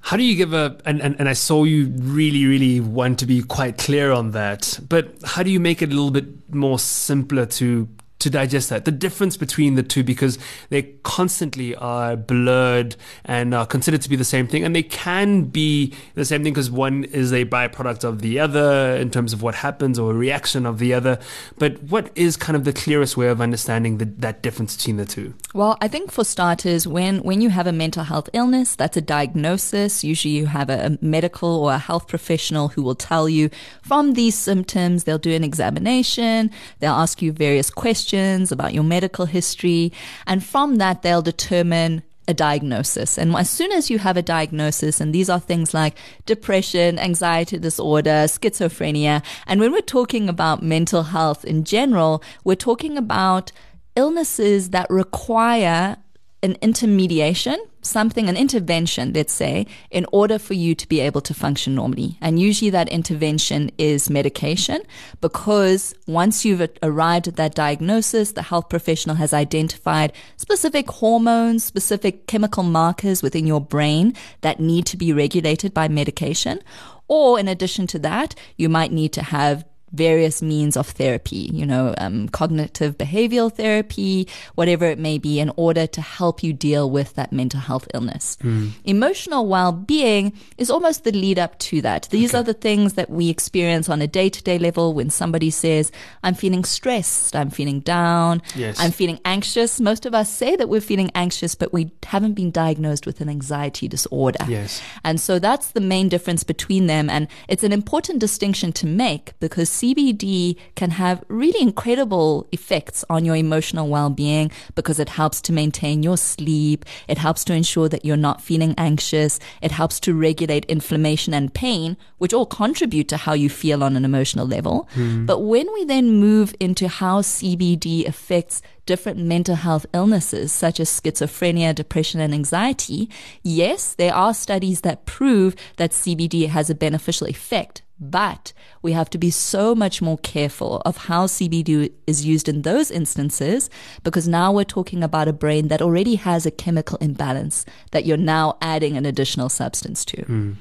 [0.01, 3.27] How do you give a and, and, and I saw you really, really want to
[3.27, 6.79] be quite clear on that, but how do you make it a little bit more
[6.79, 7.88] simpler to
[8.19, 8.85] to digest that.
[8.85, 10.39] The difference between the two, because
[10.71, 15.45] they constantly are blurred and are considered to be the same thing, and they can
[15.45, 19.43] be the same thing because one is a byproduct of the other in terms of
[19.43, 21.19] what happens or a reaction of the other.
[21.59, 25.07] But what is kind of the clearest way of understanding the, that difference between the
[25.07, 25.35] two?
[25.55, 29.01] Well, I think for starters, when when you have a mental health illness, that's a
[29.01, 30.03] diagnosis.
[30.03, 33.51] Usually, you have a, a medical or a health professional who will tell you
[33.83, 35.05] from these symptoms.
[35.05, 36.51] They'll do an examination.
[36.81, 39.92] They'll ask you various questions questions about your medical history.
[40.27, 43.18] And from that, they'll determine a diagnosis.
[43.18, 47.59] And as soon as you have a diagnosis, and these are things like depression, anxiety
[47.59, 53.53] disorder, schizophrenia, and when we're talking about mental health in general, we're talking about
[53.94, 55.97] illnesses that require
[56.42, 61.35] an intermediation, something, an intervention, let's say, in order for you to be able to
[61.35, 62.19] function normally.
[62.21, 64.83] And usually that intervention is medication
[65.21, 72.27] because once you've arrived at that diagnosis, the health professional has identified specific hormones, specific
[72.27, 76.61] chemical markers within your brain that need to be regulated by medication.
[77.09, 81.66] Or in addition to that, you might need to have various means of therapy, you
[81.66, 86.90] know, um, cognitive behavioral therapy, whatever it may be, in order to help you deal
[86.90, 88.37] with that mental health illness.
[88.42, 88.72] Mm.
[88.85, 92.09] Emotional well being is almost the lead up to that.
[92.11, 92.40] These okay.
[92.40, 95.90] are the things that we experience on a day to day level when somebody says,
[96.22, 98.79] I'm feeling stressed, I'm feeling down, yes.
[98.79, 99.81] I'm feeling anxious.
[99.81, 103.29] Most of us say that we're feeling anxious, but we haven't been diagnosed with an
[103.29, 104.44] anxiety disorder.
[104.48, 104.83] Yes.
[105.05, 107.11] And so that's the main difference between them.
[107.11, 113.25] And it's an important distinction to make because CBD can have really incredible effects on
[113.25, 116.85] your emotional well-being because it helps to maintain your sleep.
[117.07, 119.38] It helps to ensure that you're not feeling anxious.
[119.62, 123.97] It helps to regulate inflammation and pain, which all contribute to how you feel on
[123.97, 124.88] an emotional level.
[124.95, 125.27] Mm.
[125.27, 130.88] But when we then move into how CBD affects different mental health illnesses such as
[130.88, 133.09] schizophrenia, depression, and anxiety,
[133.43, 137.83] yes, there are studies that prove that CBD has a beneficial effect.
[138.01, 142.63] But we have to be so much more careful of how CBD is used in
[142.63, 143.69] those instances
[144.05, 148.17] because now we're talking about a brain that already has a chemical imbalance that you're
[148.17, 150.17] now adding an additional substance to.
[150.25, 150.57] Mm.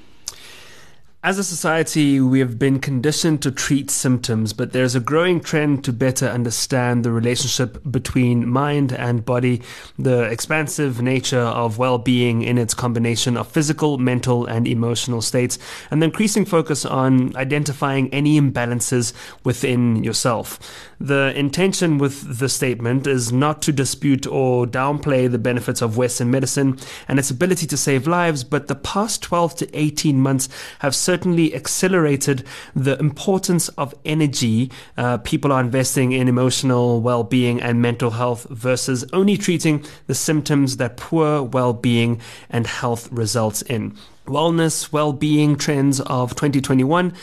[1.28, 5.84] As a society, we have been conditioned to treat symptoms, but there's a growing trend
[5.84, 9.62] to better understand the relationship between mind and body,
[10.00, 15.60] the expansive nature of well being in its combination of physical, mental, and emotional states,
[15.92, 19.12] and the increasing focus on identifying any imbalances
[19.44, 20.58] within yourself.
[20.98, 26.32] The intention with the statement is not to dispute or downplay the benefits of Western
[26.32, 30.48] medicine and its ability to save lives, but the past 12 to 18 months
[30.80, 32.44] have certainly certainly accelerated
[32.76, 38.46] the importance of energy uh, people are investing in emotional well being and mental health
[38.52, 43.98] versus only treating the symptoms that poor well being and health results in.
[44.28, 47.14] Wellness, well being trends of 2021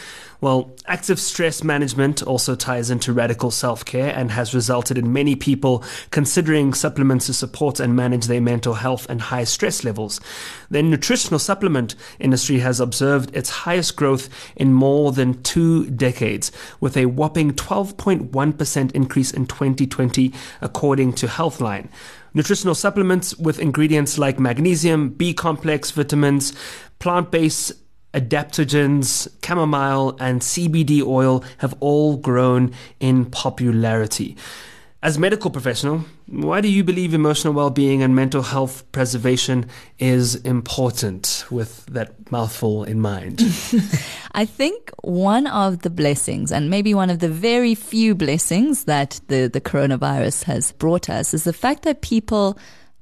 [0.45, 5.37] well, active stress management also ties into radical self care and has resulted in many
[5.37, 10.21] people considering supplements to support and manage their mental health and high stress levels.
[10.71, 16.99] The nutritional supplement industry has observed its highest growth in more than two decades, with
[16.99, 20.31] a whopping 12.1% increase in 2020,
[20.61, 21.89] according to Healthline
[22.35, 26.53] nutritional supplements with ingredients like magnesium, B complex, vitamins,
[27.05, 27.71] plant based
[28.15, 34.39] adaptogens, chamomile, and CBD oil have all grown in popularity.
[35.03, 39.67] As a medical professional, why do you believe emotional well-being and mental health preservation
[39.99, 43.43] is important with that mouthful in mind?
[44.33, 49.21] I think one of the blessings and maybe one of the very few blessings that
[49.29, 52.59] the, the coronavirus has brought us is the fact that people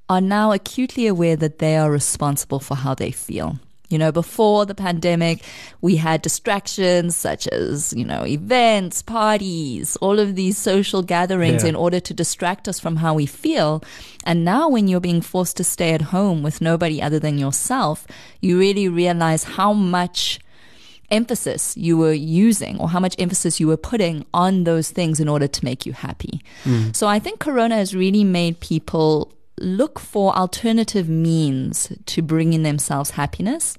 [0.09, 3.61] are now acutely aware that they are responsible for how they feel.
[3.93, 5.45] You know, before the pandemic,
[5.81, 11.71] we had distractions such as, you know, events, parties, all of these social gatherings yeah.
[11.71, 13.85] in order to distract us from how we feel.
[14.25, 18.07] And now when you're being forced to stay at home with nobody other than yourself,
[18.41, 20.41] you really realize how much
[21.11, 25.29] emphasis you were using or how much emphasis you were putting on those things in
[25.29, 26.41] order to make you happy.
[26.65, 26.97] Mm.
[26.97, 29.31] So I think Corona has really made people
[29.63, 33.77] look for alternative means to bringing themselves happiness.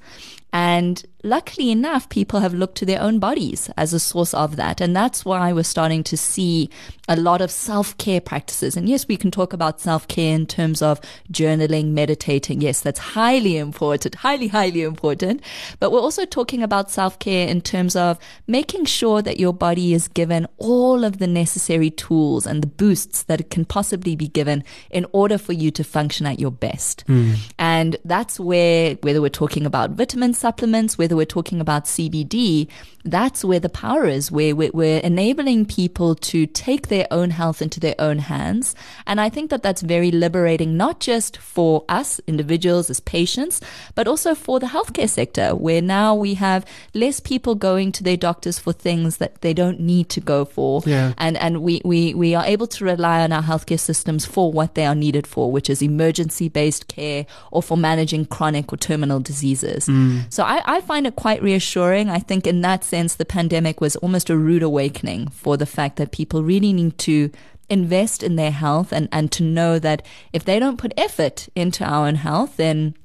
[0.52, 4.82] And luckily enough, people have looked to their own bodies as a source of that.
[4.82, 6.70] And that's why we're starting to see
[7.08, 8.78] a lot of self care practices.
[8.78, 11.02] And yes, we can talk about self care in terms of
[11.32, 12.62] journaling, meditating.
[12.62, 15.42] Yes, that's highly important, highly, highly important.
[15.80, 19.94] But we're also talking about self care in terms of making sure that your body
[19.94, 24.28] is given all of the necessary tools and the boosts that it can possibly be
[24.28, 27.06] given in order for you to function at your best.
[27.08, 27.38] Mm.
[27.60, 32.68] And that's where, whether we're talking about vitamin supplements, whether whether we're talking about CBD,
[33.06, 37.80] that's where the power is, where we're enabling people to take their own health into
[37.80, 38.76] their own hands.
[39.06, 43.62] And I think that that's very liberating, not just for us individuals as patients,
[43.94, 48.18] but also for the healthcare sector, where now we have less people going to their
[48.18, 50.82] doctors for things that they don't need to go for.
[50.86, 51.14] Yeah.
[51.18, 54.76] And, and we, we, we are able to rely on our healthcare systems for what
[54.76, 59.20] they are needed for, which is emergency based care or for managing chronic or terminal
[59.20, 59.88] diseases.
[59.88, 60.32] Mm.
[60.32, 62.10] So I, I find it quite reassuring.
[62.10, 65.98] I think in that sense, the pandemic was almost a rude awakening for the fact
[65.98, 67.32] that people really need to
[67.70, 71.84] invest in their health and, and to know that if they don't put effort into
[71.84, 72.96] our own health, then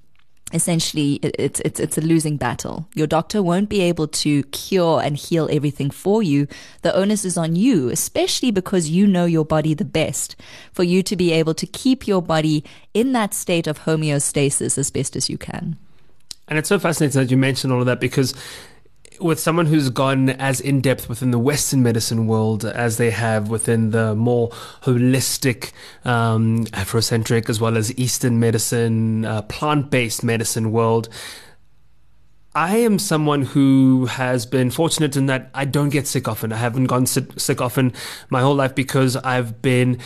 [0.52, 2.88] essentially it's it's it's a losing battle.
[2.94, 6.46] Your doctor won't be able to cure and heal everything for you.
[6.82, 10.36] The onus is on you, especially because you know your body the best,
[10.72, 14.90] for you to be able to keep your body in that state of homeostasis as
[14.90, 15.76] best as you can.
[16.48, 18.34] And it's so fascinating that you mentioned all of that because
[19.20, 23.48] with someone who's gone as in depth within the Western medicine world as they have
[23.48, 24.50] within the more
[24.82, 25.72] holistic,
[26.04, 31.08] um, Afrocentric, as well as Eastern medicine, uh, plant based medicine world,
[32.58, 36.52] I am someone who has been fortunate in that I don't get sick often.
[36.52, 37.92] I haven't gone sick often
[38.30, 40.00] my whole life because I've been,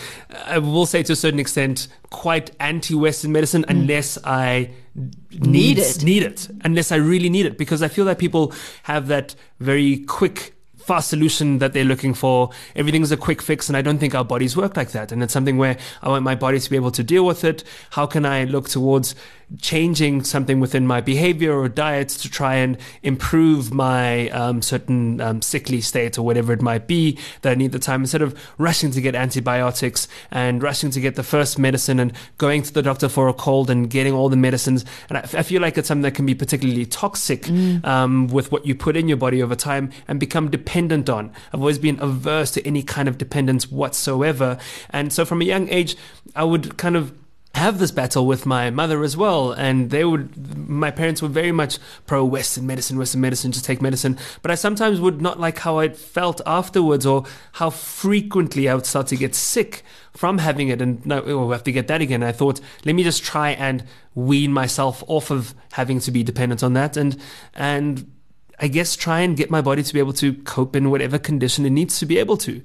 [0.45, 3.71] I will say to a certain extent, quite anti Western medicine mm.
[3.71, 6.05] unless I need, need it.
[6.05, 6.49] Need it.
[6.63, 7.57] Unless I really need it.
[7.57, 12.51] Because I feel that people have that very quick fast solution that they're looking for.
[12.77, 15.13] Everything's a quick fix, and I don't think our bodies work like that.
[15.13, 17.65] And it's something where I want my body to be able to deal with it.
[17.91, 19.15] How can I look towards
[19.61, 25.43] changing something within my behavior or diets to try and improve my um, certain um,
[25.43, 28.91] sickly state or whatever it might be that I need the time instead of rushing
[28.93, 33.09] to get antibiotics and rushing to get the first medicine and going to the doctor
[33.09, 34.85] for a cold and getting all the medicines.
[35.09, 37.85] And I, I feel like it's something that can be particularly toxic mm.
[37.85, 41.33] um, with what you put in your body over time and become dependent on.
[41.53, 44.59] I've always been averse to any kind of dependence whatsoever.
[44.91, 45.97] And so from a young age,
[46.35, 47.13] I would kind of
[47.55, 49.53] have this battle with my mother as well.
[49.53, 53.83] And they would, my parents were very much pro Western medicine, Western medicine, just take
[53.83, 54.19] medicine.
[54.41, 58.87] But I sometimes would not like how I felt afterwards or how frequently I would
[58.87, 60.81] start to get sick from having it.
[60.81, 62.23] And no, oh, we'll have to get that again.
[62.23, 63.85] I thought, let me just try and
[64.15, 66.97] wean myself off of having to be dependent on that.
[66.97, 67.17] And,
[67.55, 68.11] and,
[68.59, 71.67] I guess try and get my body to be able to cope in whatever condition
[71.67, 72.63] it needs to be able to.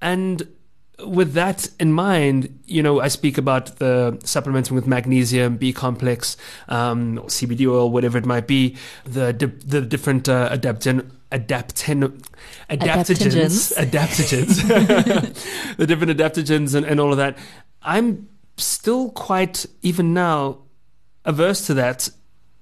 [0.00, 0.48] And
[1.04, 6.36] with that in mind, you know, I speak about the supplementing with magnesium, B complex,
[6.68, 9.32] um, CBD oil, whatever it might be, the
[9.64, 12.22] the different uh, adaptin adaptin
[12.68, 14.56] adaptogens adaptogens,
[15.76, 17.38] the different adaptogens and, and all of that.
[17.82, 20.58] I'm still quite even now
[21.24, 22.10] averse to that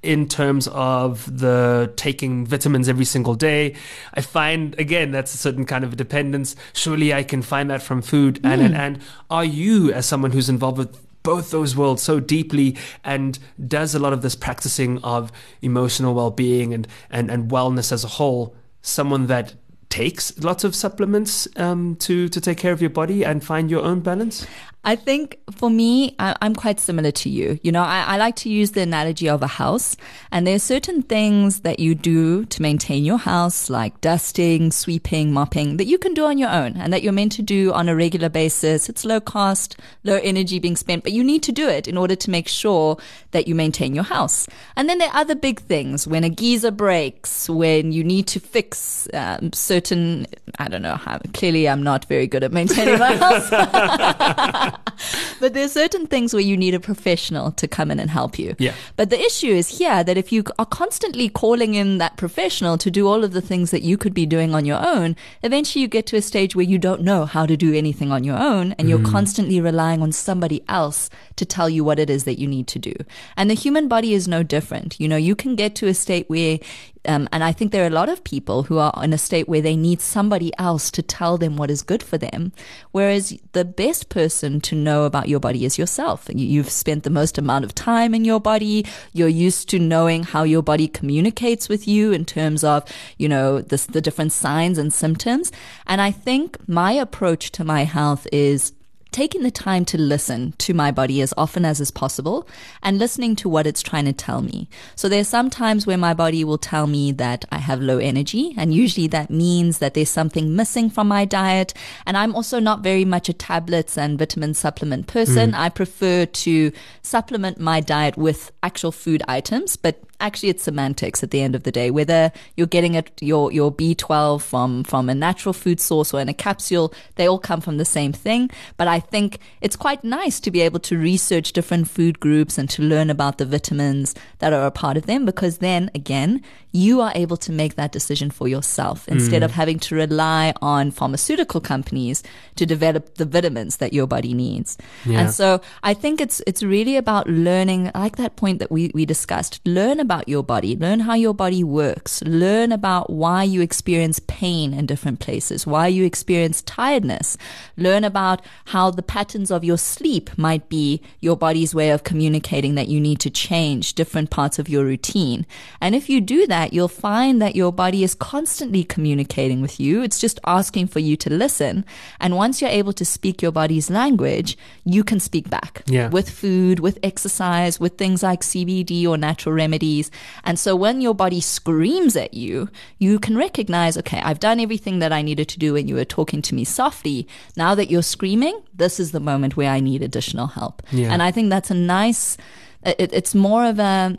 [0.02, 3.74] in terms of the taking vitamins every single day.
[4.14, 6.54] I find again that's a certain kind of dependence.
[6.72, 8.40] Surely I can find that from food.
[8.42, 8.52] Mm.
[8.52, 12.76] And, and and are you as someone who's involved with both those worlds so deeply
[13.04, 15.32] and does a lot of this practicing of
[15.62, 19.54] emotional well-being and and, and wellness as a whole someone that
[19.88, 23.82] takes lots of supplements um, to to take care of your body and find your
[23.82, 24.46] own balance
[24.84, 27.58] I think for me, I, am quite similar to you.
[27.62, 29.96] You know, I, I, like to use the analogy of a house,
[30.30, 35.32] and there are certain things that you do to maintain your house, like dusting, sweeping,
[35.32, 37.88] mopping, that you can do on your own and that you're meant to do on
[37.88, 38.88] a regular basis.
[38.88, 42.14] It's low cost, low energy being spent, but you need to do it in order
[42.14, 42.96] to make sure
[43.32, 44.46] that you maintain your house.
[44.76, 48.40] And then there are other big things when a geyser breaks, when you need to
[48.40, 50.26] fix um, certain,
[50.58, 54.67] I don't know how, clearly I'm not very good at maintaining my house.
[55.40, 58.54] but there's certain things where you need a professional to come in and help you.
[58.58, 58.74] Yeah.
[58.96, 62.90] But the issue is here that if you are constantly calling in that professional to
[62.90, 65.88] do all of the things that you could be doing on your own, eventually you
[65.88, 68.72] get to a stage where you don't know how to do anything on your own
[68.72, 69.10] and you're mm.
[69.10, 72.78] constantly relying on somebody else to tell you what it is that you need to
[72.78, 72.94] do.
[73.36, 74.98] And the human body is no different.
[75.00, 76.58] You know, you can get to a state where
[77.06, 79.48] um, and I think there are a lot of people who are in a state
[79.48, 82.52] where they need somebody else to tell them what is good for them.
[82.92, 86.28] Whereas the best person to know about your body is yourself.
[86.32, 88.86] You've spent the most amount of time in your body.
[89.12, 92.84] You're used to knowing how your body communicates with you in terms of,
[93.16, 95.52] you know, the, the different signs and symptoms.
[95.86, 98.72] And I think my approach to my health is
[99.10, 102.46] taking the time to listen to my body as often as is possible
[102.82, 104.68] and listening to what it's trying to tell me.
[104.96, 108.54] So there's some times where my body will tell me that I have low energy
[108.56, 111.74] and usually that means that there's something missing from my diet.
[112.06, 115.52] And I'm also not very much a tablets and vitamin supplement person.
[115.52, 115.58] Mm.
[115.58, 121.30] I prefer to supplement my diet with actual food items, but actually it's semantics at
[121.30, 121.90] the end of the day.
[121.90, 126.28] Whether you're getting it, your, your B12 from, from a natural food source or in
[126.28, 128.50] a capsule, they all come from the same thing.
[128.76, 132.68] But I think it's quite nice to be able to research different food groups and
[132.70, 136.42] to learn about the vitamins that are a part of them because then again,
[136.72, 139.44] you are able to make that decision for yourself instead mm.
[139.44, 142.22] of having to rely on pharmaceutical companies
[142.56, 144.76] to develop the vitamins that your body needs.
[145.06, 145.20] Yeah.
[145.20, 149.06] And so I think it's, it's really about learning, like that point that we, we
[149.06, 154.18] discussed, learn about your body, learn how your body works, learn about why you experience
[154.26, 157.36] pain in different places, why you experience tiredness,
[157.76, 162.74] learn about how the patterns of your sleep might be your body's way of communicating
[162.74, 165.44] that you need to change different parts of your routine.
[165.78, 170.00] And if you do that, you'll find that your body is constantly communicating with you.
[170.02, 171.84] It's just asking for you to listen.
[172.18, 174.56] And once you're able to speak your body's language,
[174.86, 176.08] you can speak back yeah.
[176.08, 179.97] with food, with exercise, with things like CBD or natural remedies.
[180.44, 182.68] And so when your body screams at you,
[182.98, 186.04] you can recognize, okay, I've done everything that I needed to do when you were
[186.04, 187.26] talking to me softly.
[187.56, 190.82] Now that you're screaming, this is the moment where I need additional help.
[190.90, 191.12] Yeah.
[191.12, 192.36] And I think that's a nice,
[192.84, 194.16] it, it's more of a,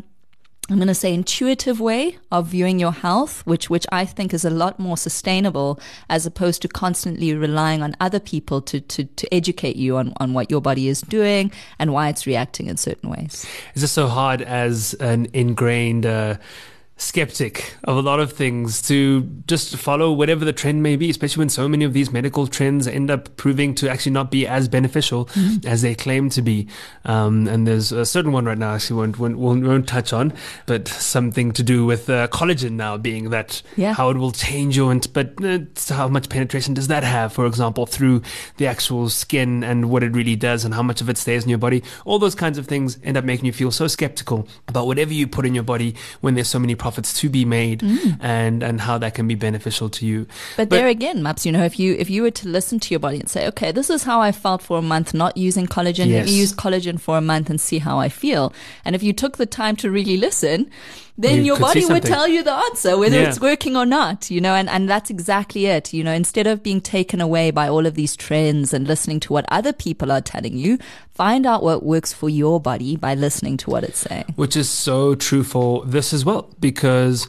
[0.69, 4.45] I'm going to say intuitive way of viewing your health, which, which I think is
[4.45, 9.33] a lot more sustainable as opposed to constantly relying on other people to, to, to
[9.33, 13.09] educate you on, on what your body is doing and why it's reacting in certain
[13.09, 13.47] ways.
[13.73, 16.37] Is this so hard as an ingrained, uh,
[16.99, 21.39] skeptic of a lot of things to just follow whatever the trend may be, especially
[21.39, 24.67] when so many of these medical trends end up proving to actually not be as
[24.67, 25.65] beneficial mm-hmm.
[25.65, 26.67] as they claim to be.
[27.05, 30.33] Um, and there's a certain one right now, actually, won't, won't, won't, won't touch on,
[30.65, 33.93] but something to do with uh, collagen now being that yeah.
[33.93, 35.59] how it will change you, and but uh,
[35.93, 38.21] how much penetration does that have, for example, through
[38.57, 41.49] the actual skin and what it really does and how much of it stays in
[41.49, 41.81] your body.
[42.03, 45.27] All those kinds of things end up making you feel so skeptical about whatever you
[45.27, 48.17] put in your body when there's so many problems profits to be made mm.
[48.19, 50.25] and and how that can be beneficial to you.
[50.57, 52.89] But, but there again, Maps, you know, if you if you were to listen to
[52.89, 55.67] your body and say, okay, this is how I felt for a month not using
[55.67, 56.31] collagen, yes.
[56.31, 58.51] use collagen for a month and see how I feel.
[58.85, 60.71] And if you took the time to really listen,
[61.19, 63.27] then you your body would tell you the answer, whether yeah.
[63.27, 65.93] it's working or not, you know, and, and that's exactly it.
[65.93, 69.33] You know, instead of being taken away by all of these trends and listening to
[69.33, 70.79] what other people are telling you,
[71.13, 74.33] find out what works for your body by listening to what it's saying.
[74.37, 77.27] Which is so true for this as well, because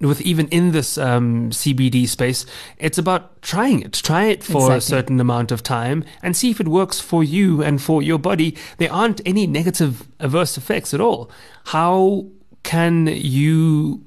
[0.00, 2.46] with even in this um, CBD space,
[2.78, 3.92] it's about trying it.
[3.92, 4.76] Try it for exactly.
[4.76, 8.18] a certain amount of time and see if it works for you and for your
[8.18, 8.56] body.
[8.78, 11.30] There aren't any negative adverse effects at all.
[11.66, 12.26] How
[12.62, 14.04] can you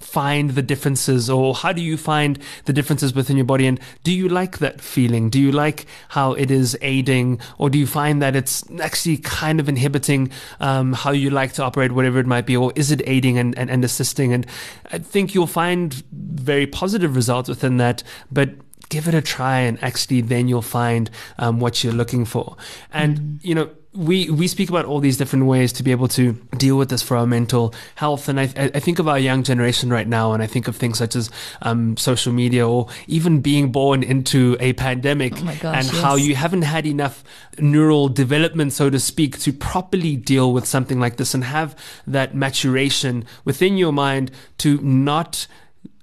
[0.00, 3.66] find the differences or how do you find the differences within your body?
[3.66, 5.30] And do you like that feeling?
[5.30, 9.60] Do you like how it is aiding or do you find that it's actually kind
[9.60, 13.02] of inhibiting um, how you like to operate whatever it might be or is it
[13.06, 14.32] aiding and, and, and assisting?
[14.32, 14.46] And
[14.92, 18.02] i think you'll find very positive results within that
[18.32, 18.50] but
[18.88, 22.56] give it a try and actually then you'll find um, what you're looking for.
[22.92, 23.46] And mm-hmm.
[23.46, 26.78] you know we we speak about all these different ways to be able to deal
[26.78, 30.06] with this for our mental health, and I, I think of our young generation right
[30.06, 31.28] now, and I think of things such as
[31.62, 36.00] um, social media or even being born into a pandemic, oh gosh, and yes.
[36.00, 37.24] how you haven't had enough
[37.58, 41.74] neural development, so to speak, to properly deal with something like this and have
[42.06, 45.48] that maturation within your mind to not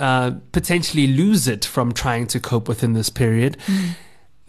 [0.01, 3.57] uh, potentially lose it from trying to cope within this period.
[3.65, 3.95] Mm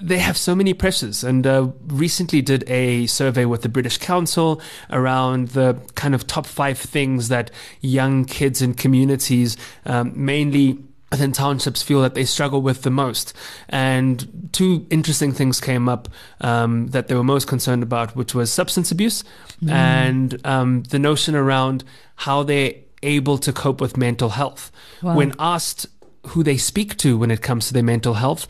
[0.01, 4.61] they have so many pressures and uh, recently did a survey with the british council
[4.90, 10.78] around the kind of top five things that young kids in communities um, mainly
[11.11, 13.32] within townships feel that they struggle with the most
[13.68, 16.09] and two interesting things came up
[16.42, 19.24] um, that they were most concerned about which was substance abuse
[19.62, 19.70] mm.
[19.70, 21.82] and um, the notion around
[22.16, 24.70] how they're able to cope with mental health
[25.03, 25.16] wow.
[25.16, 25.86] when asked
[26.26, 28.46] who they speak to when it comes to their mental health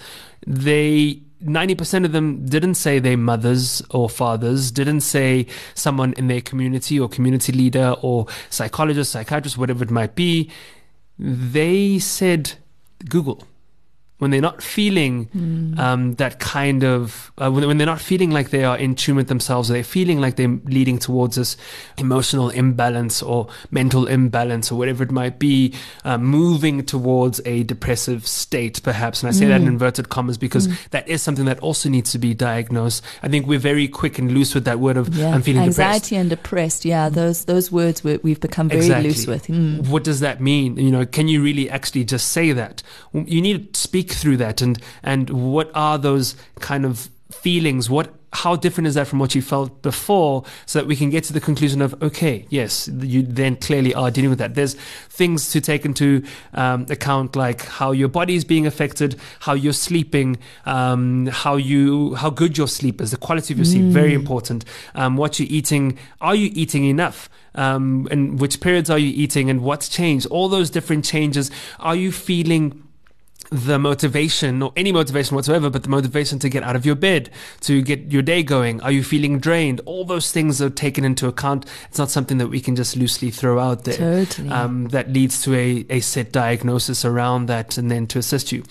[0.46, 6.41] they 90% of them didn't say their mothers or fathers, didn't say someone in their
[6.41, 10.51] community or community leader or psychologist, psychiatrist, whatever it might be.
[11.18, 12.55] They said
[13.09, 13.45] Google
[14.18, 15.78] when they're not feeling mm.
[15.78, 19.16] um, that kind of uh, when, when, they're not feeling like they are in tune
[19.16, 21.56] with themselves they're feeling like they're leading towards this
[21.98, 25.72] emotional imbalance or mental imbalance or whatever it might be
[26.04, 29.48] uh, moving towards a depressive state perhaps and i say mm.
[29.48, 29.68] that in hmm.
[29.68, 30.88] inverted commas because mm.
[30.90, 34.32] that is something that also needs to be diagnosed i think we're very quick and
[34.32, 35.30] loose with that word of yeah.
[35.30, 36.12] i'm feeling anxiety depressed.
[36.12, 39.08] and depressed yeah those those words we have become very exactly.
[39.08, 39.76] loose with hmm.
[39.90, 43.72] what does that mean you know can you really actually just say that you need
[43.72, 44.62] to speak through that?
[44.62, 47.90] And and what are those kind of feelings?
[47.90, 50.44] What how different is that from what you felt before?
[50.66, 54.11] So that we can get to the conclusion of okay yes you then clearly are
[54.11, 54.54] dealing with that.
[54.54, 54.74] There's
[55.09, 56.22] things to take into
[56.54, 60.36] um, account like how your body is being affected how you're sleeping
[60.66, 63.92] um, how you how good your sleep is the quality of your sleep mm.
[63.92, 64.64] very important.
[64.94, 67.30] Um, what you're eating are you eating enough?
[67.54, 70.26] Um, and which periods are you eating and what's changed?
[70.26, 71.50] All those different changes.
[71.80, 72.88] Are you feeling
[73.51, 77.30] the motivation or any motivation whatsoever, but the motivation to get out of your bed,
[77.62, 78.80] to get your day going.
[78.82, 79.80] Are you feeling drained?
[79.86, 81.66] All those things are taken into account.
[81.88, 84.24] It's not something that we can just loosely throw out there.
[84.24, 84.51] Totally.
[84.51, 88.64] Um, that leads to a, a set diagnosis around that and then to assist you.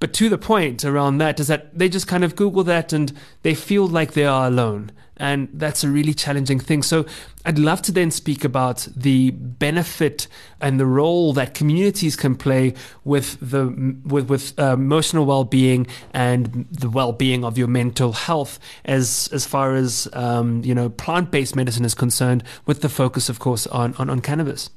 [0.00, 3.12] But to the point around that is that they just kind of Google that and
[3.42, 4.92] they feel like they are alone.
[5.16, 6.84] And that's a really challenging thing.
[6.84, 7.04] So
[7.44, 10.28] I'd love to then speak about the benefit
[10.60, 12.74] and the role that communities can play
[13.04, 19.28] with the with with uh, emotional well-being and the well-being of your mental health as
[19.32, 23.66] as far as um, you know plant-based medicine is concerned with the focus of course
[23.68, 24.70] on, on, on cannabis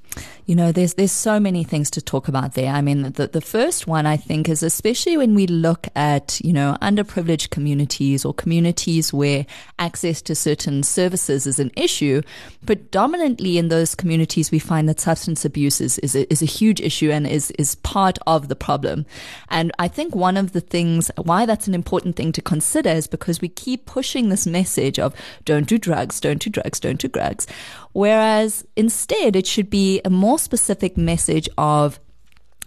[0.45, 2.73] you know, there's there's so many things to talk about there.
[2.73, 6.51] I mean, the the first one I think is especially when we look at you
[6.51, 9.45] know underprivileged communities or communities where
[9.79, 12.21] access to certain services is an issue.
[12.65, 16.81] Predominantly in those communities, we find that substance abuse is is a, is a huge
[16.81, 19.05] issue and is is part of the problem.
[19.49, 23.07] And I think one of the things why that's an important thing to consider is
[23.07, 27.07] because we keep pushing this message of don't do drugs, don't do drugs, don't do
[27.07, 27.47] drugs.
[27.93, 31.99] Whereas instead, it should be a more specific message of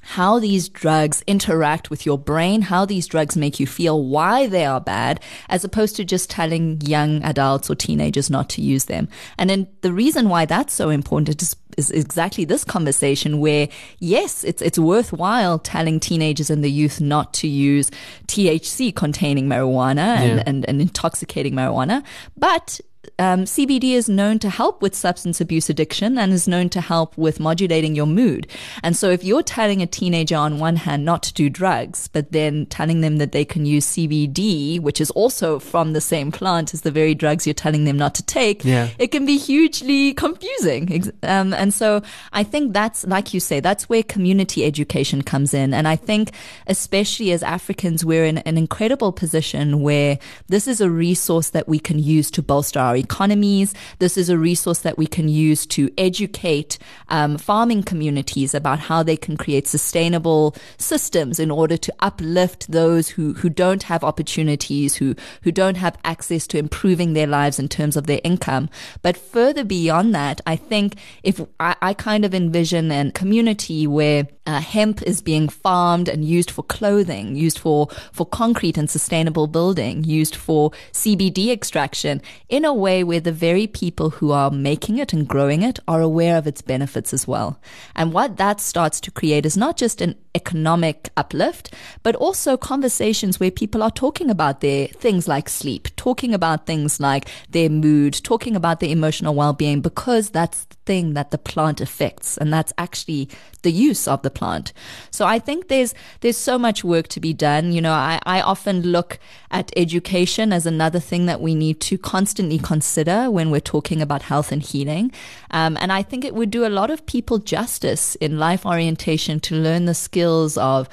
[0.05, 4.67] how these drugs interact with your brain, how these drugs make you feel, why they
[4.67, 9.09] are bad, as opposed to just telling young adults or teenagers not to use them.
[9.39, 13.69] And then the reason why that's so important is, is exactly this conversation where,
[13.99, 17.91] yes, it's, it's worthwhile telling teenagers and the youth not to use
[18.27, 20.43] THC containing marijuana and, yeah.
[20.47, 22.05] and, and intoxicating marijuana,
[22.37, 22.81] but
[23.19, 27.17] um, CBD is known to help with substance abuse addiction and is known to help
[27.17, 28.47] with modulating your mood.
[28.83, 32.33] And so if you're telling a teenager on one hand not to do drugs, but
[32.33, 36.75] then telling them that they can use CBD, which is also from the same plant
[36.75, 38.89] as the very drugs you're telling them not to take, yeah.
[38.99, 41.13] it can be hugely confusing.
[41.23, 42.03] Um, and so
[42.33, 45.75] I think that's, like you say, that's where community education comes in.
[45.75, 46.33] And I think
[46.67, 51.79] especially as Africans, we're in an incredible position where this is a resource that we
[51.79, 53.75] can use to bolster our our economies.
[53.99, 56.79] This is a resource that we can use to educate
[57.09, 63.09] um, farming communities about how they can create sustainable systems in order to uplift those
[63.09, 67.69] who, who don't have opportunities, who, who don't have access to improving their lives in
[67.69, 68.71] terms of their income.
[69.03, 74.29] But further beyond that, I think if I, I kind of envision a community where
[74.47, 79.47] uh, hemp is being farmed and used for clothing, used for, for concrete and sustainable
[79.47, 84.99] building, used for CBD extraction in a way where the very people who are making
[84.99, 87.59] it and growing it are aware of its benefits as well.
[87.95, 91.73] And what that starts to create is not just an economic uplift,
[92.03, 97.01] but also conversations where people are talking about their things like sleep, talking about things
[97.01, 101.81] like their mood, talking about their emotional well-being, because that's the thing that the plant
[101.81, 102.37] affects.
[102.37, 103.31] And that's actually
[103.65, 104.73] the use of the plant.
[105.11, 107.73] So I think there's there's so much work to be done.
[107.73, 109.19] You know, I, I often look
[109.51, 114.23] at education as another thing that we need to constantly consider when we're talking about
[114.23, 115.13] health and healing.
[115.51, 119.41] Um, and I think it would do a lot of people justice in life orientation
[119.41, 120.89] to learn the skills of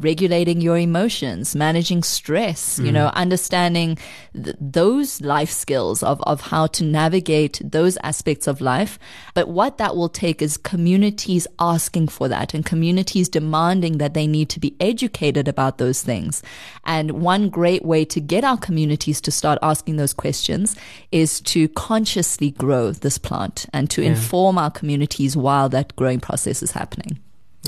[0.00, 2.86] regulating your emotions, managing stress, mm.
[2.86, 3.98] you know, understanding
[4.34, 8.98] th- those life skills of, of how to navigate those aspects of life.
[9.34, 14.26] But what that will take is communities asking for that and communities demanding that they
[14.26, 16.42] need to be educated about those things.
[16.84, 20.76] And one great way to get our communities to start asking those questions
[21.12, 24.10] is to consciously grow this plant and to yeah.
[24.10, 27.18] inform our communities while that growing process is happening.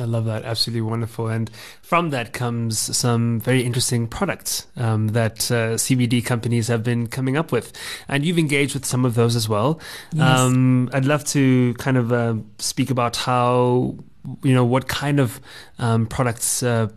[0.00, 0.44] I love that.
[0.44, 1.28] Absolutely wonderful.
[1.28, 1.50] And
[1.82, 7.36] from that comes some very interesting products um, that uh, CBD companies have been coming
[7.36, 7.72] up with.
[8.06, 9.80] And you've engaged with some of those as well.
[10.12, 10.38] Yes.
[10.38, 13.96] Um, I'd love to kind of uh, speak about how,
[14.42, 15.40] you know, what kind of
[15.78, 16.62] um, products.
[16.62, 16.88] Uh,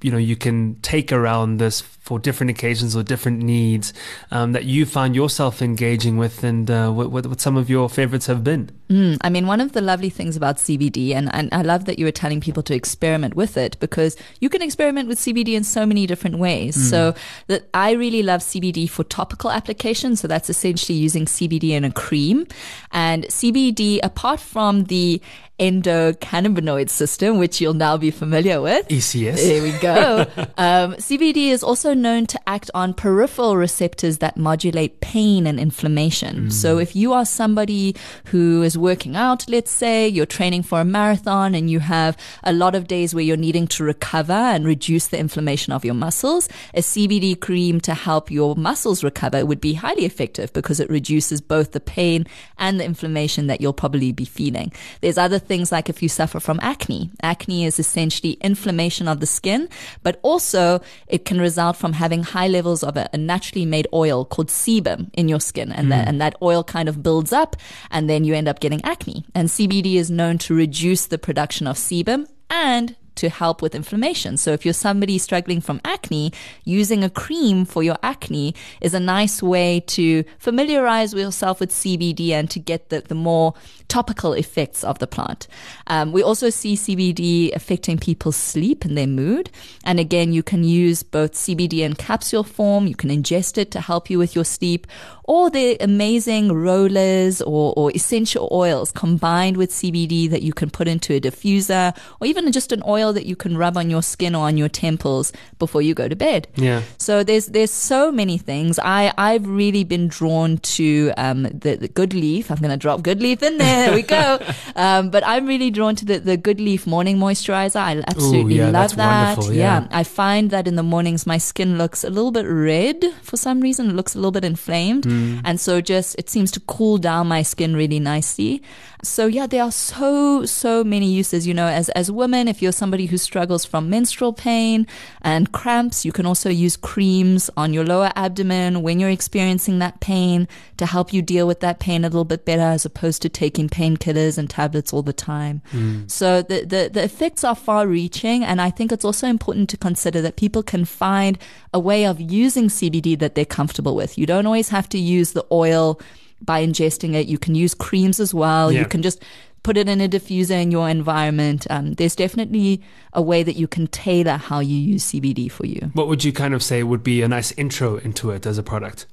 [0.00, 3.92] you know you can take around this for different occasions or different needs
[4.30, 8.26] um, that you find yourself engaging with and uh, what, what, some of your favorites
[8.26, 11.62] have been mm, i mean one of the lovely things about cbd and, and i
[11.62, 15.18] love that you were telling people to experiment with it because you can experiment with
[15.18, 16.90] cbd in so many different ways mm.
[16.90, 17.14] so
[17.46, 21.92] that i really love cbd for topical applications so that's essentially using cbd in a
[21.92, 22.46] cream
[22.92, 25.20] and cbd apart from the
[25.58, 28.86] endocannabinoid system, which you'll now be familiar with.
[28.88, 29.36] ECS.
[29.36, 30.20] There we go.
[30.56, 36.46] um, CBD is also known to act on peripheral receptors that modulate pain and inflammation.
[36.46, 36.52] Mm.
[36.52, 40.84] So if you are somebody who is working out, let's say you're training for a
[40.84, 45.08] marathon and you have a lot of days where you're needing to recover and reduce
[45.08, 49.74] the inflammation of your muscles, a CBD cream to help your muscles recover would be
[49.74, 52.26] highly effective because it reduces both the pain
[52.58, 54.72] and the inflammation that you'll probably be feeling.
[55.00, 57.10] There's other things like if you suffer from acne.
[57.22, 59.68] Acne is essentially inflammation of the skin,
[60.02, 64.24] but also it can result from having high levels of a, a naturally made oil
[64.24, 65.72] called sebum in your skin.
[65.72, 65.90] And, mm.
[65.90, 67.56] that, and that oil kind of builds up
[67.90, 69.24] and then you end up getting acne.
[69.34, 74.36] And CBD is known to reduce the production of sebum and to help with inflammation.
[74.36, 76.32] So if you're somebody struggling from acne,
[76.64, 82.30] using a cream for your acne is a nice way to familiarize yourself with CBD
[82.30, 83.54] and to get the, the more
[83.88, 85.48] topical effects of the plant.
[85.86, 89.50] Um, we also see CBD affecting people's sleep and their mood.
[89.84, 92.86] And again, you can use both CBD in capsule form.
[92.86, 94.86] You can ingest it to help you with your sleep
[95.24, 100.88] or the amazing rollers or, or essential oils combined with CBD that you can put
[100.88, 104.34] into a diffuser or even just an oil that you can rub on your skin
[104.34, 106.48] or on your temples before you go to bed.
[106.56, 106.82] Yeah.
[106.98, 108.78] So there's, there's so many things.
[108.78, 112.50] I, I've really been drawn to, um, the, the Goodleaf.
[112.50, 113.86] I'm going to drop Goodleaf in there.
[113.86, 114.38] There we go.
[114.76, 117.80] Um, but I'm really drawn to the, the Goodleaf morning moisturizer.
[117.80, 119.42] I absolutely Ooh, yeah, love that.
[119.46, 119.52] Yeah.
[119.52, 119.88] yeah.
[119.90, 123.60] I find that in the mornings my skin looks a little bit red for some
[123.60, 123.90] reason.
[123.90, 125.04] It looks a little bit inflamed.
[125.04, 125.40] Mm.
[125.44, 128.62] And so just, it seems to cool down my skin really nicely.
[129.02, 132.72] So yeah, there are so, so many uses, you know, as, as women, if you're
[132.72, 134.86] somebody who struggles from menstrual pain
[135.22, 140.00] and cramps, you can also use creams on your lower abdomen when you're experiencing that
[140.00, 143.28] pain to help you deal with that pain a little bit better as opposed to
[143.28, 145.62] taking painkillers and tablets all the time.
[145.72, 146.10] Mm.
[146.10, 148.44] So the, the, the effects are far reaching.
[148.44, 151.38] And I think it's also important to consider that people can find
[151.72, 154.18] a way of using CBD that they're comfortable with.
[154.18, 156.00] You don't always have to use the oil
[156.40, 157.26] by ingesting it.
[157.26, 158.72] You can use creams as well.
[158.72, 158.80] Yeah.
[158.80, 159.22] You can just
[159.62, 161.66] put it in a diffuser in your environment.
[161.70, 162.82] Um, there's definitely
[163.12, 165.90] a way that you can tailor how you use CBD for you.
[165.94, 168.62] What would you kind of say would be a nice intro into it as a
[168.62, 169.06] product?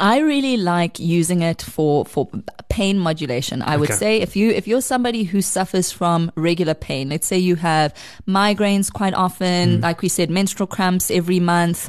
[0.00, 2.28] I really like using it for, for
[2.68, 3.62] pain modulation.
[3.62, 7.38] I would say if you if you're somebody who suffers from regular pain, let's say
[7.38, 7.94] you have
[8.26, 11.88] migraines quite often, like we said, menstrual cramps every month.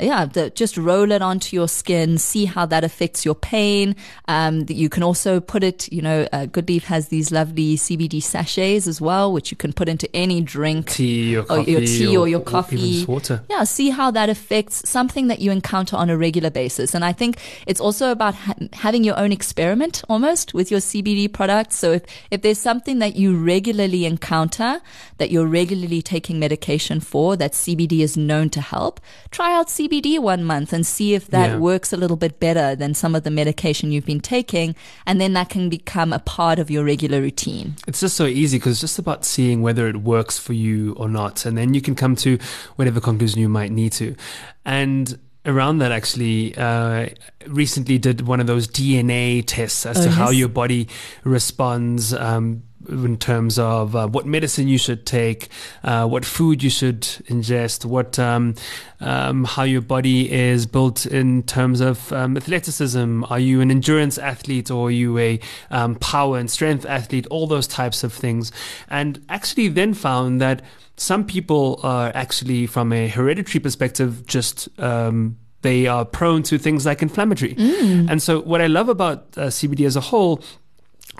[0.00, 3.94] Yeah, the, just roll it onto your skin, see how that affects your pain.
[4.26, 8.88] Um, you can also put it, you know, uh, Goodleaf has these lovely CBD sachets
[8.88, 10.90] as well, which you can put into any drink.
[10.90, 11.70] Tea or Or coffee.
[11.72, 12.92] your tea or your even coffee.
[12.94, 13.42] just water.
[13.48, 16.94] Yeah, see how that affects something that you encounter on a regular basis.
[16.94, 21.32] And I think it's also about ha- having your own experiment almost with your CBD
[21.32, 21.76] products.
[21.76, 24.80] So if, if there's something that you regularly encounter,
[25.18, 30.18] that you're regularly taking medication for, that CBD is known to help, try out CBD
[30.18, 31.56] one month and see if that Yeah.
[31.58, 34.74] works a little bit better than some of the medication you've been taking.
[35.06, 37.76] And then that can become a part of your regular routine.
[37.86, 41.08] It's just so easy because it's just about seeing whether it works for you or
[41.08, 41.44] not.
[41.46, 42.38] And then you can come to
[42.76, 44.14] whatever conclusion you might need to.
[44.64, 47.08] And around that, actually, uh,
[47.46, 50.88] recently did one of those DNA tests as Oh, to how your body
[51.24, 52.14] responds.
[52.14, 55.48] Um, in terms of uh, what medicine you should take,
[55.82, 58.54] uh, what food you should ingest, what um,
[59.00, 63.24] um, how your body is built in terms of um, athleticism.
[63.24, 65.40] Are you an endurance athlete or are you a
[65.70, 67.26] um, power and strength athlete?
[67.30, 68.52] All those types of things,
[68.88, 70.62] and actually then found that
[70.96, 76.86] some people are actually, from a hereditary perspective, just um, they are prone to things
[76.86, 77.54] like inflammatory.
[77.58, 80.42] And so, what I love about uh, CBD as a whole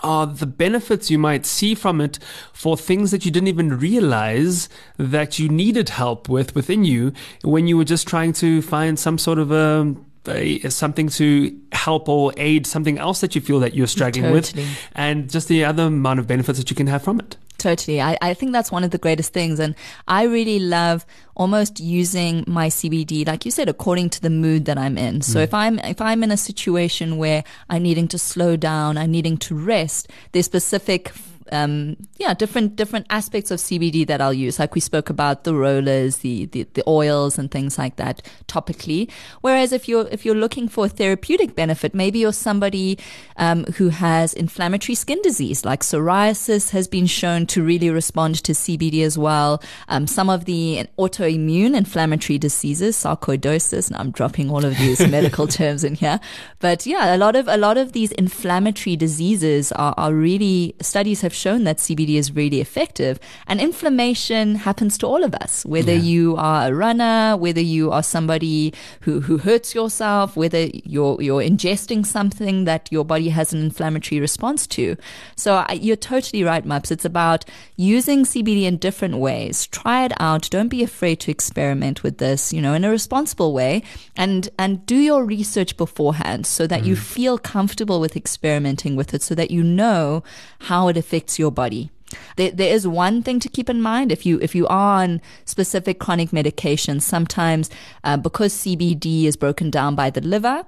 [0.03, 2.18] are the benefits you might see from it
[2.53, 4.68] for things that you didn't even realize
[4.99, 7.12] that you needed help with within you
[7.43, 9.95] when you were just trying to find some sort of a,
[10.27, 14.64] a something to help or aid something else that you feel that you're struggling Totally.
[14.64, 18.00] with and just the other amount of benefits that you can have from it Totally.
[18.00, 19.59] I, I think that's one of the greatest things.
[19.61, 19.74] And
[20.09, 24.76] I really love almost using my CBD, like you said, according to the mood that
[24.76, 25.22] I'm in.
[25.22, 25.44] So mm.
[25.44, 29.36] if I'm, if I'm in a situation where I'm needing to slow down, I'm needing
[29.38, 31.12] to rest, there's specific
[31.55, 34.59] um, yeah, different different aspects of CBD that I'll use.
[34.59, 39.11] Like we spoke about the rollers, the, the the oils and things like that topically.
[39.40, 42.98] Whereas if you're if you're looking for a therapeutic benefit, maybe you're somebody
[43.36, 48.52] um, who has inflammatory skin disease, like psoriasis has been shown to really respond to
[48.52, 49.62] CBD as well.
[49.88, 53.88] Um, some of the autoimmune inflammatory diseases, sarcoidosis.
[53.88, 56.20] And I'm dropping all of these medical terms in here,
[56.59, 61.20] but yeah, a lot of a lot of these inflammatory diseases are, are really studies
[61.20, 63.14] have shown that CBD is really effective.
[63.47, 66.12] And inflammation happens to all of us, whether Yeah.
[66.12, 68.72] you are a runner, whether you are somebody
[69.05, 70.62] who, who hurts yourself, whether
[70.95, 74.97] you're, you're ingesting something that your body has an inflammatory response to.
[75.36, 76.90] So I, you're totally right, Maps.
[76.90, 77.45] It's about
[77.76, 79.66] using CBD in different ways.
[79.66, 80.49] Try it out.
[80.57, 83.82] Don't be afraid to experiment with this, you know, in a responsible way
[84.16, 87.05] and, and do your research beforehand so that you mm.
[87.16, 90.22] feel comfortable with experimenting with it so that you know
[90.70, 91.91] how it affects your body.
[92.37, 95.20] There, there is one thing to keep in mind if you if you are on
[95.45, 97.03] specific chronic medications.
[97.03, 97.70] Sometimes
[98.05, 100.64] uh, because CBD is broken down by the liver,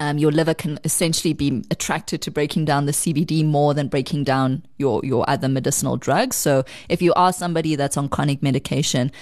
[0.00, 4.24] um, your liver can essentially be attracted to breaking down the CBD more than breaking
[4.24, 6.36] down your your other medicinal drugs.
[6.36, 9.12] So if you are somebody that's on chronic medication,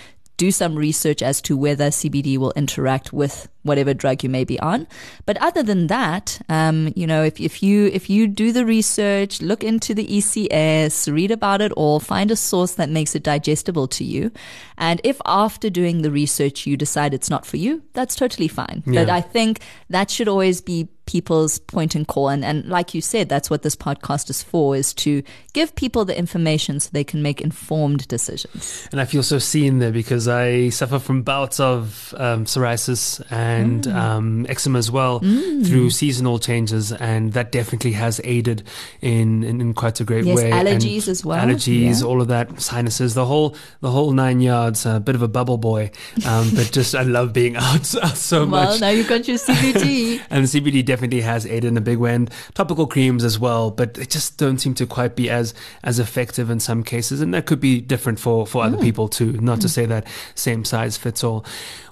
[0.41, 4.59] do some research as to whether CBD will interact with whatever drug you may be
[4.61, 4.87] on.
[5.27, 9.43] But other than that, um, you know, if, if you if you do the research,
[9.43, 13.87] look into the ECS, read about it all, find a source that makes it digestible
[13.89, 14.33] to you,
[14.79, 18.83] and if after doing the research you decide it's not for you, that's totally fine.
[18.87, 19.61] But I think
[19.91, 23.63] that should always be people's point and call and, and like you said that's what
[23.63, 28.07] this podcast is for is to give people the information so they can make informed
[28.07, 33.21] decisions And I feel so seen there because I suffer from bouts of um, psoriasis
[33.31, 33.95] and Mm.
[33.95, 35.21] um, eczema as well
[35.67, 38.63] through seasonal changes, and that definitely has aided
[39.01, 40.51] in in, in quite a great Yes, way.
[40.53, 41.39] And allergies as well.
[41.45, 42.07] Allergies, Yeah.
[42.09, 44.87] all of that, sinuses, the whole the whole nine yards.
[44.87, 45.91] A bit of a bubble boy,
[46.27, 48.69] um, but just I love being out, out so well much.
[48.69, 51.99] Well, now you've got your CBD And the CBD definitely has aided in a big
[51.99, 55.55] way, and topical creams as well, but they just don't seem to quite be as
[55.83, 59.33] as effective in some cases, and that could be different for for other people too.
[59.33, 61.45] Not to say that same size fits all.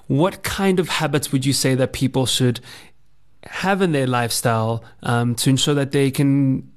[0.07, 2.59] What kind of habits would you say that people should
[3.43, 6.69] have in their lifestyle um, to ensure that they can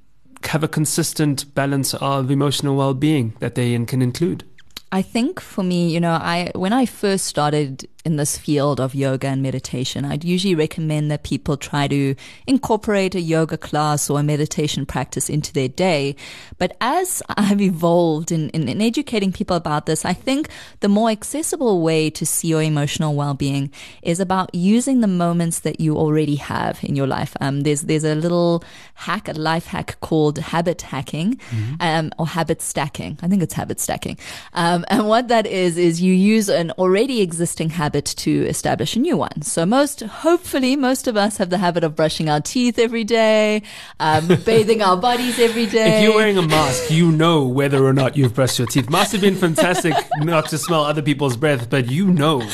[0.45, 4.43] have a consistent balance of emotional well-being that they can include?
[4.91, 8.93] I think for me, you know, I when I first started in this field of
[8.93, 14.19] yoga and meditation, I'd usually recommend that people try to incorporate a yoga class or
[14.19, 16.15] a meditation practice into their day.
[16.57, 20.49] But as I've evolved in, in, in educating people about this, I think
[20.81, 25.79] the more accessible way to see your emotional well-being is about using the moments that
[25.79, 27.37] you already have in your life.
[27.39, 28.63] Um, there's there's a little
[28.95, 31.75] hack, a life hack called habit hacking mm-hmm.
[31.79, 33.17] um, or habit stacking.
[33.21, 34.17] I think it's habit stacking.
[34.53, 38.99] Um, and what that is is you use an already existing habit to establish a
[38.99, 39.41] new one.
[39.41, 43.63] So most, hopefully, most of us have the habit of brushing our teeth every day,
[43.99, 45.97] um, bathing our bodies every day.
[45.97, 48.89] If you're wearing a mask, you know whether or not you've brushed your teeth.
[48.89, 52.47] Must have been fantastic not to smell other people's breath, but you know.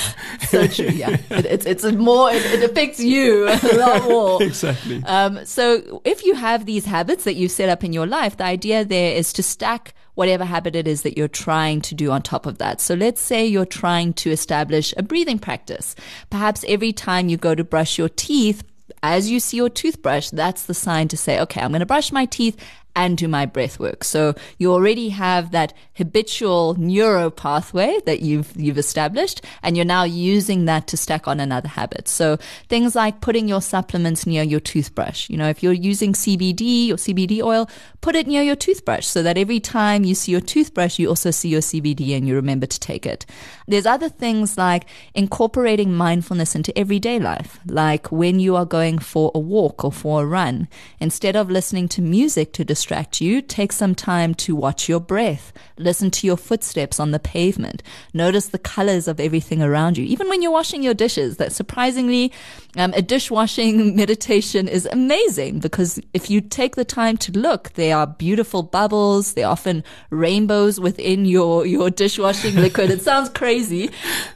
[0.47, 0.87] So true.
[0.87, 2.31] Yeah, it, it's it's more.
[2.31, 4.43] It, it, affects you a lot more.
[4.43, 5.03] exactly.
[5.05, 8.43] Um, so if you have these habits that you've set up in your life, the
[8.45, 12.21] idea there is to stack whatever habit it is that you're trying to do on
[12.21, 12.81] top of that.
[12.81, 15.95] So let's say you're trying to establish a breathing practice.
[16.29, 18.61] Perhaps every time you go to brush your teeth,
[19.01, 22.11] as you see your toothbrush, that's the sign to say, okay, I'm going to brush
[22.11, 22.57] my teeth
[22.99, 24.03] and do my breath work.
[24.03, 30.03] So you already have that habitual neuro pathway that you've, you've established and you're now
[30.03, 32.09] using that to stack on another habit.
[32.09, 32.35] So
[32.67, 35.29] things like putting your supplements near your toothbrush.
[35.29, 37.69] You know, if you're using CBD or CBD oil,
[38.01, 41.31] put it near your toothbrush so that every time you see your toothbrush, you also
[41.31, 43.25] see your CBD and you remember to take it.
[43.65, 49.31] There's other things like incorporating mindfulness into everyday life, like when you are going for
[49.33, 50.67] a walk or for a run,
[50.99, 52.88] instead of listening to music to distract
[53.21, 57.83] you, take some time to watch your breath, listen to your footsteps on the pavement,
[58.13, 60.05] notice the colors of everything around you.
[60.05, 62.31] Even when you're washing your dishes, that surprisingly,
[62.77, 67.95] um, a dishwashing meditation is amazing because if you take the time to look, there
[67.97, 69.33] are beautiful bubbles.
[69.33, 72.91] There are often rainbows within your, your dishwashing liquid.
[72.91, 73.89] it sounds crazy,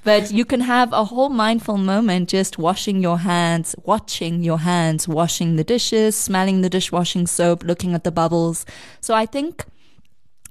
[0.03, 5.07] but you can have a whole mindful moment just washing your hands, watching your hands,
[5.07, 8.65] washing the dishes, smelling the dishwashing soap, looking at the bubbles levels.
[9.01, 9.65] So I think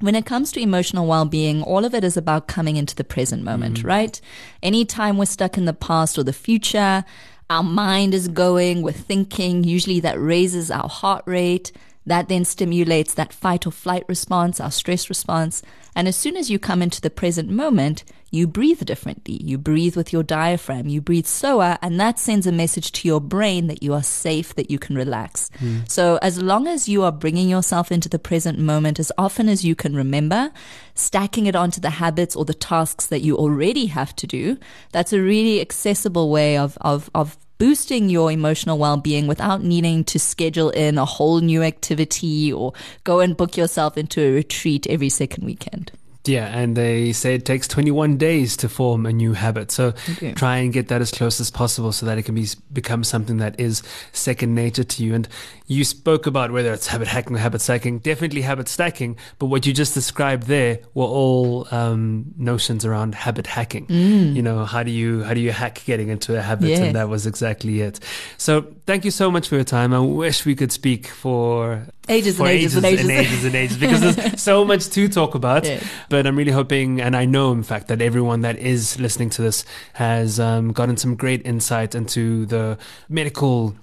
[0.01, 3.43] when it comes to emotional well-being, all of it is about coming into the present
[3.45, 3.85] moment, mm.
[3.85, 4.21] right?
[4.63, 7.05] Anytime we're stuck in the past or the future,
[7.51, 11.73] our mind is going, we're thinking, usually that raises our heart rate.
[12.07, 15.63] That then stimulates that fight or flight response, our stress response.
[15.95, 19.39] And as soon as you come into the present moment, you breathe differently.
[19.45, 20.89] You breathe with your diaphragm.
[20.89, 24.55] You breathe slower, and that sends a message to your brain that you are safe,
[24.55, 25.51] that you can relax.
[25.59, 25.89] Mm.
[25.89, 29.67] So as long as you are bringing yourself into the present moment as often as
[29.67, 30.51] you can remember,
[30.95, 34.57] stacking it onto the habits or the tasks that you already have to do,
[34.93, 40.19] that's a really accessible way of, of, of boosting your emotional well-being without needing to
[40.19, 42.73] schedule in a whole new activity or
[43.05, 45.93] go and book yourself into a retreat every second weekend.
[46.25, 49.73] Yeah, and they say it takes 21 days to form a new habit.
[49.73, 50.33] So okay.
[50.33, 53.39] try and get that as close as possible so that it can be become something
[53.39, 55.15] that is second nature to you.
[55.15, 55.29] And
[55.67, 59.17] you spoke about whether it's habit hacking or habit stacking, definitely habit stacking.
[59.41, 63.87] But what you just described there were all um, notions around habit hacking.
[63.87, 64.37] Mm.
[64.37, 66.79] You know, how do you how do you hack getting into a habit?
[66.79, 67.99] And that was exactly it.
[68.37, 69.93] So thank you so much for your time.
[69.93, 73.45] I wish we could speak for ages for and ages, ages, and ages and ages
[73.45, 75.65] and ages because there's so much to talk about.
[75.65, 75.83] Yeah.
[76.09, 79.43] But I'm really hoping, and I know, in fact, that everyone that is listening to
[79.43, 82.79] this has um, gotten some great insight into the
[83.09, 83.77] medical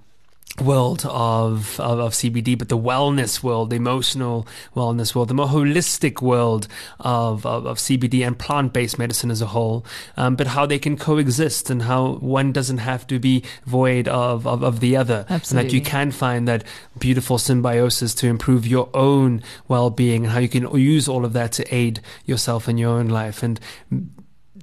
[0.61, 5.47] world of, of, of CBD, but the wellness world, the emotional wellness world, the more
[5.47, 6.67] holistic world
[6.99, 9.85] of, of, of CBD and plant based medicine as a whole,
[10.17, 14.45] um, but how they can coexist and how one doesn't have to be void of,
[14.45, 15.25] of, of the other.
[15.29, 15.59] Absolutely.
[15.59, 16.63] And that you can find that
[16.97, 21.33] beautiful symbiosis to improve your own well being and how you can use all of
[21.33, 23.43] that to aid yourself in your own life.
[23.43, 23.59] And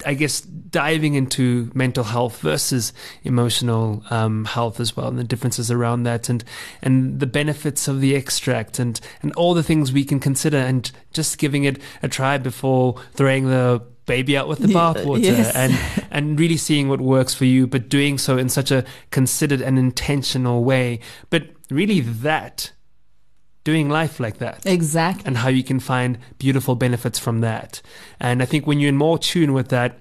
[0.06, 2.92] I guess diving into mental health versus
[3.24, 6.44] emotional um, health as well, and the differences around that, and
[6.80, 10.92] and the benefits of the extract, and and all the things we can consider, and
[11.12, 15.54] just giving it a try before throwing the baby out with the bathwater, yes.
[15.54, 19.60] and and really seeing what works for you, but doing so in such a considered
[19.60, 21.00] and intentional way.
[21.30, 22.70] But really, that
[23.66, 24.64] doing life like that.
[24.64, 25.24] Exactly.
[25.26, 27.82] And how you can find beautiful benefits from that.
[28.20, 29.98] And I think when you're in more tune with that,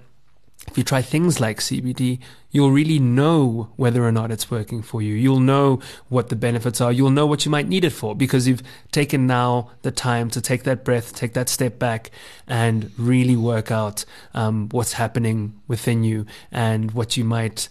[0.68, 2.20] if you try things like CBD,
[2.52, 5.14] you'll really know whether or not it's working for you.
[5.14, 6.92] You'll know what the benefits are.
[6.92, 8.62] You'll know what you might need it for because you've
[8.92, 12.12] taken now the time to take that breath, take that step back,
[12.46, 17.68] and really work out um, what's happening within you and what you might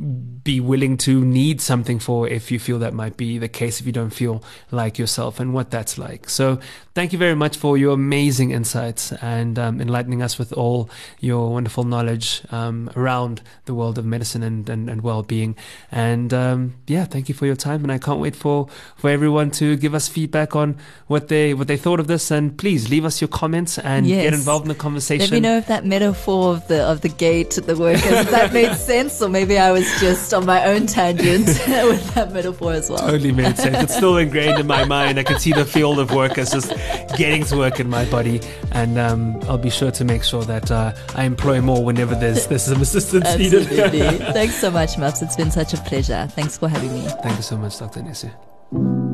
[0.00, 3.86] be willing to need something for if you feel that might be the case if
[3.86, 6.28] you don't feel like yourself and what that's like.
[6.30, 6.60] So
[6.94, 10.88] thank you very much for your amazing insights and um, enlightening us with all
[11.18, 15.56] your wonderful knowledge um, around the world of medicine and, and, and well-being.
[15.90, 17.82] And um, yeah, thank you for your time.
[17.82, 20.76] And I can't wait for, for everyone to give us feedback on
[21.08, 22.30] what they what they thought of this.
[22.30, 24.22] And please leave us your comments and Yes.
[24.22, 25.24] get involved in the conversation.
[25.24, 28.76] Let me know if that metaphor of the of the gate, the workers, that made
[28.76, 32.98] sense, or maybe I was just on my own tangent with that metaphor as well.
[32.98, 33.76] totally made sense.
[33.84, 35.18] It's still ingrained in my mind.
[35.18, 36.70] I can see the field of workers just
[37.16, 38.40] getting to work in my body,
[38.72, 42.46] and um, I'll be sure to make sure that uh, I employ more whenever there's
[42.46, 43.76] there's some assistance Absolutely.
[44.00, 44.18] needed.
[44.32, 45.22] Thanks so much, Maps.
[45.22, 46.28] It's been such a pleasure.
[46.32, 47.02] Thanks for having me.
[47.22, 48.00] Thank you so much, Dr.
[48.00, 49.07] Nesu.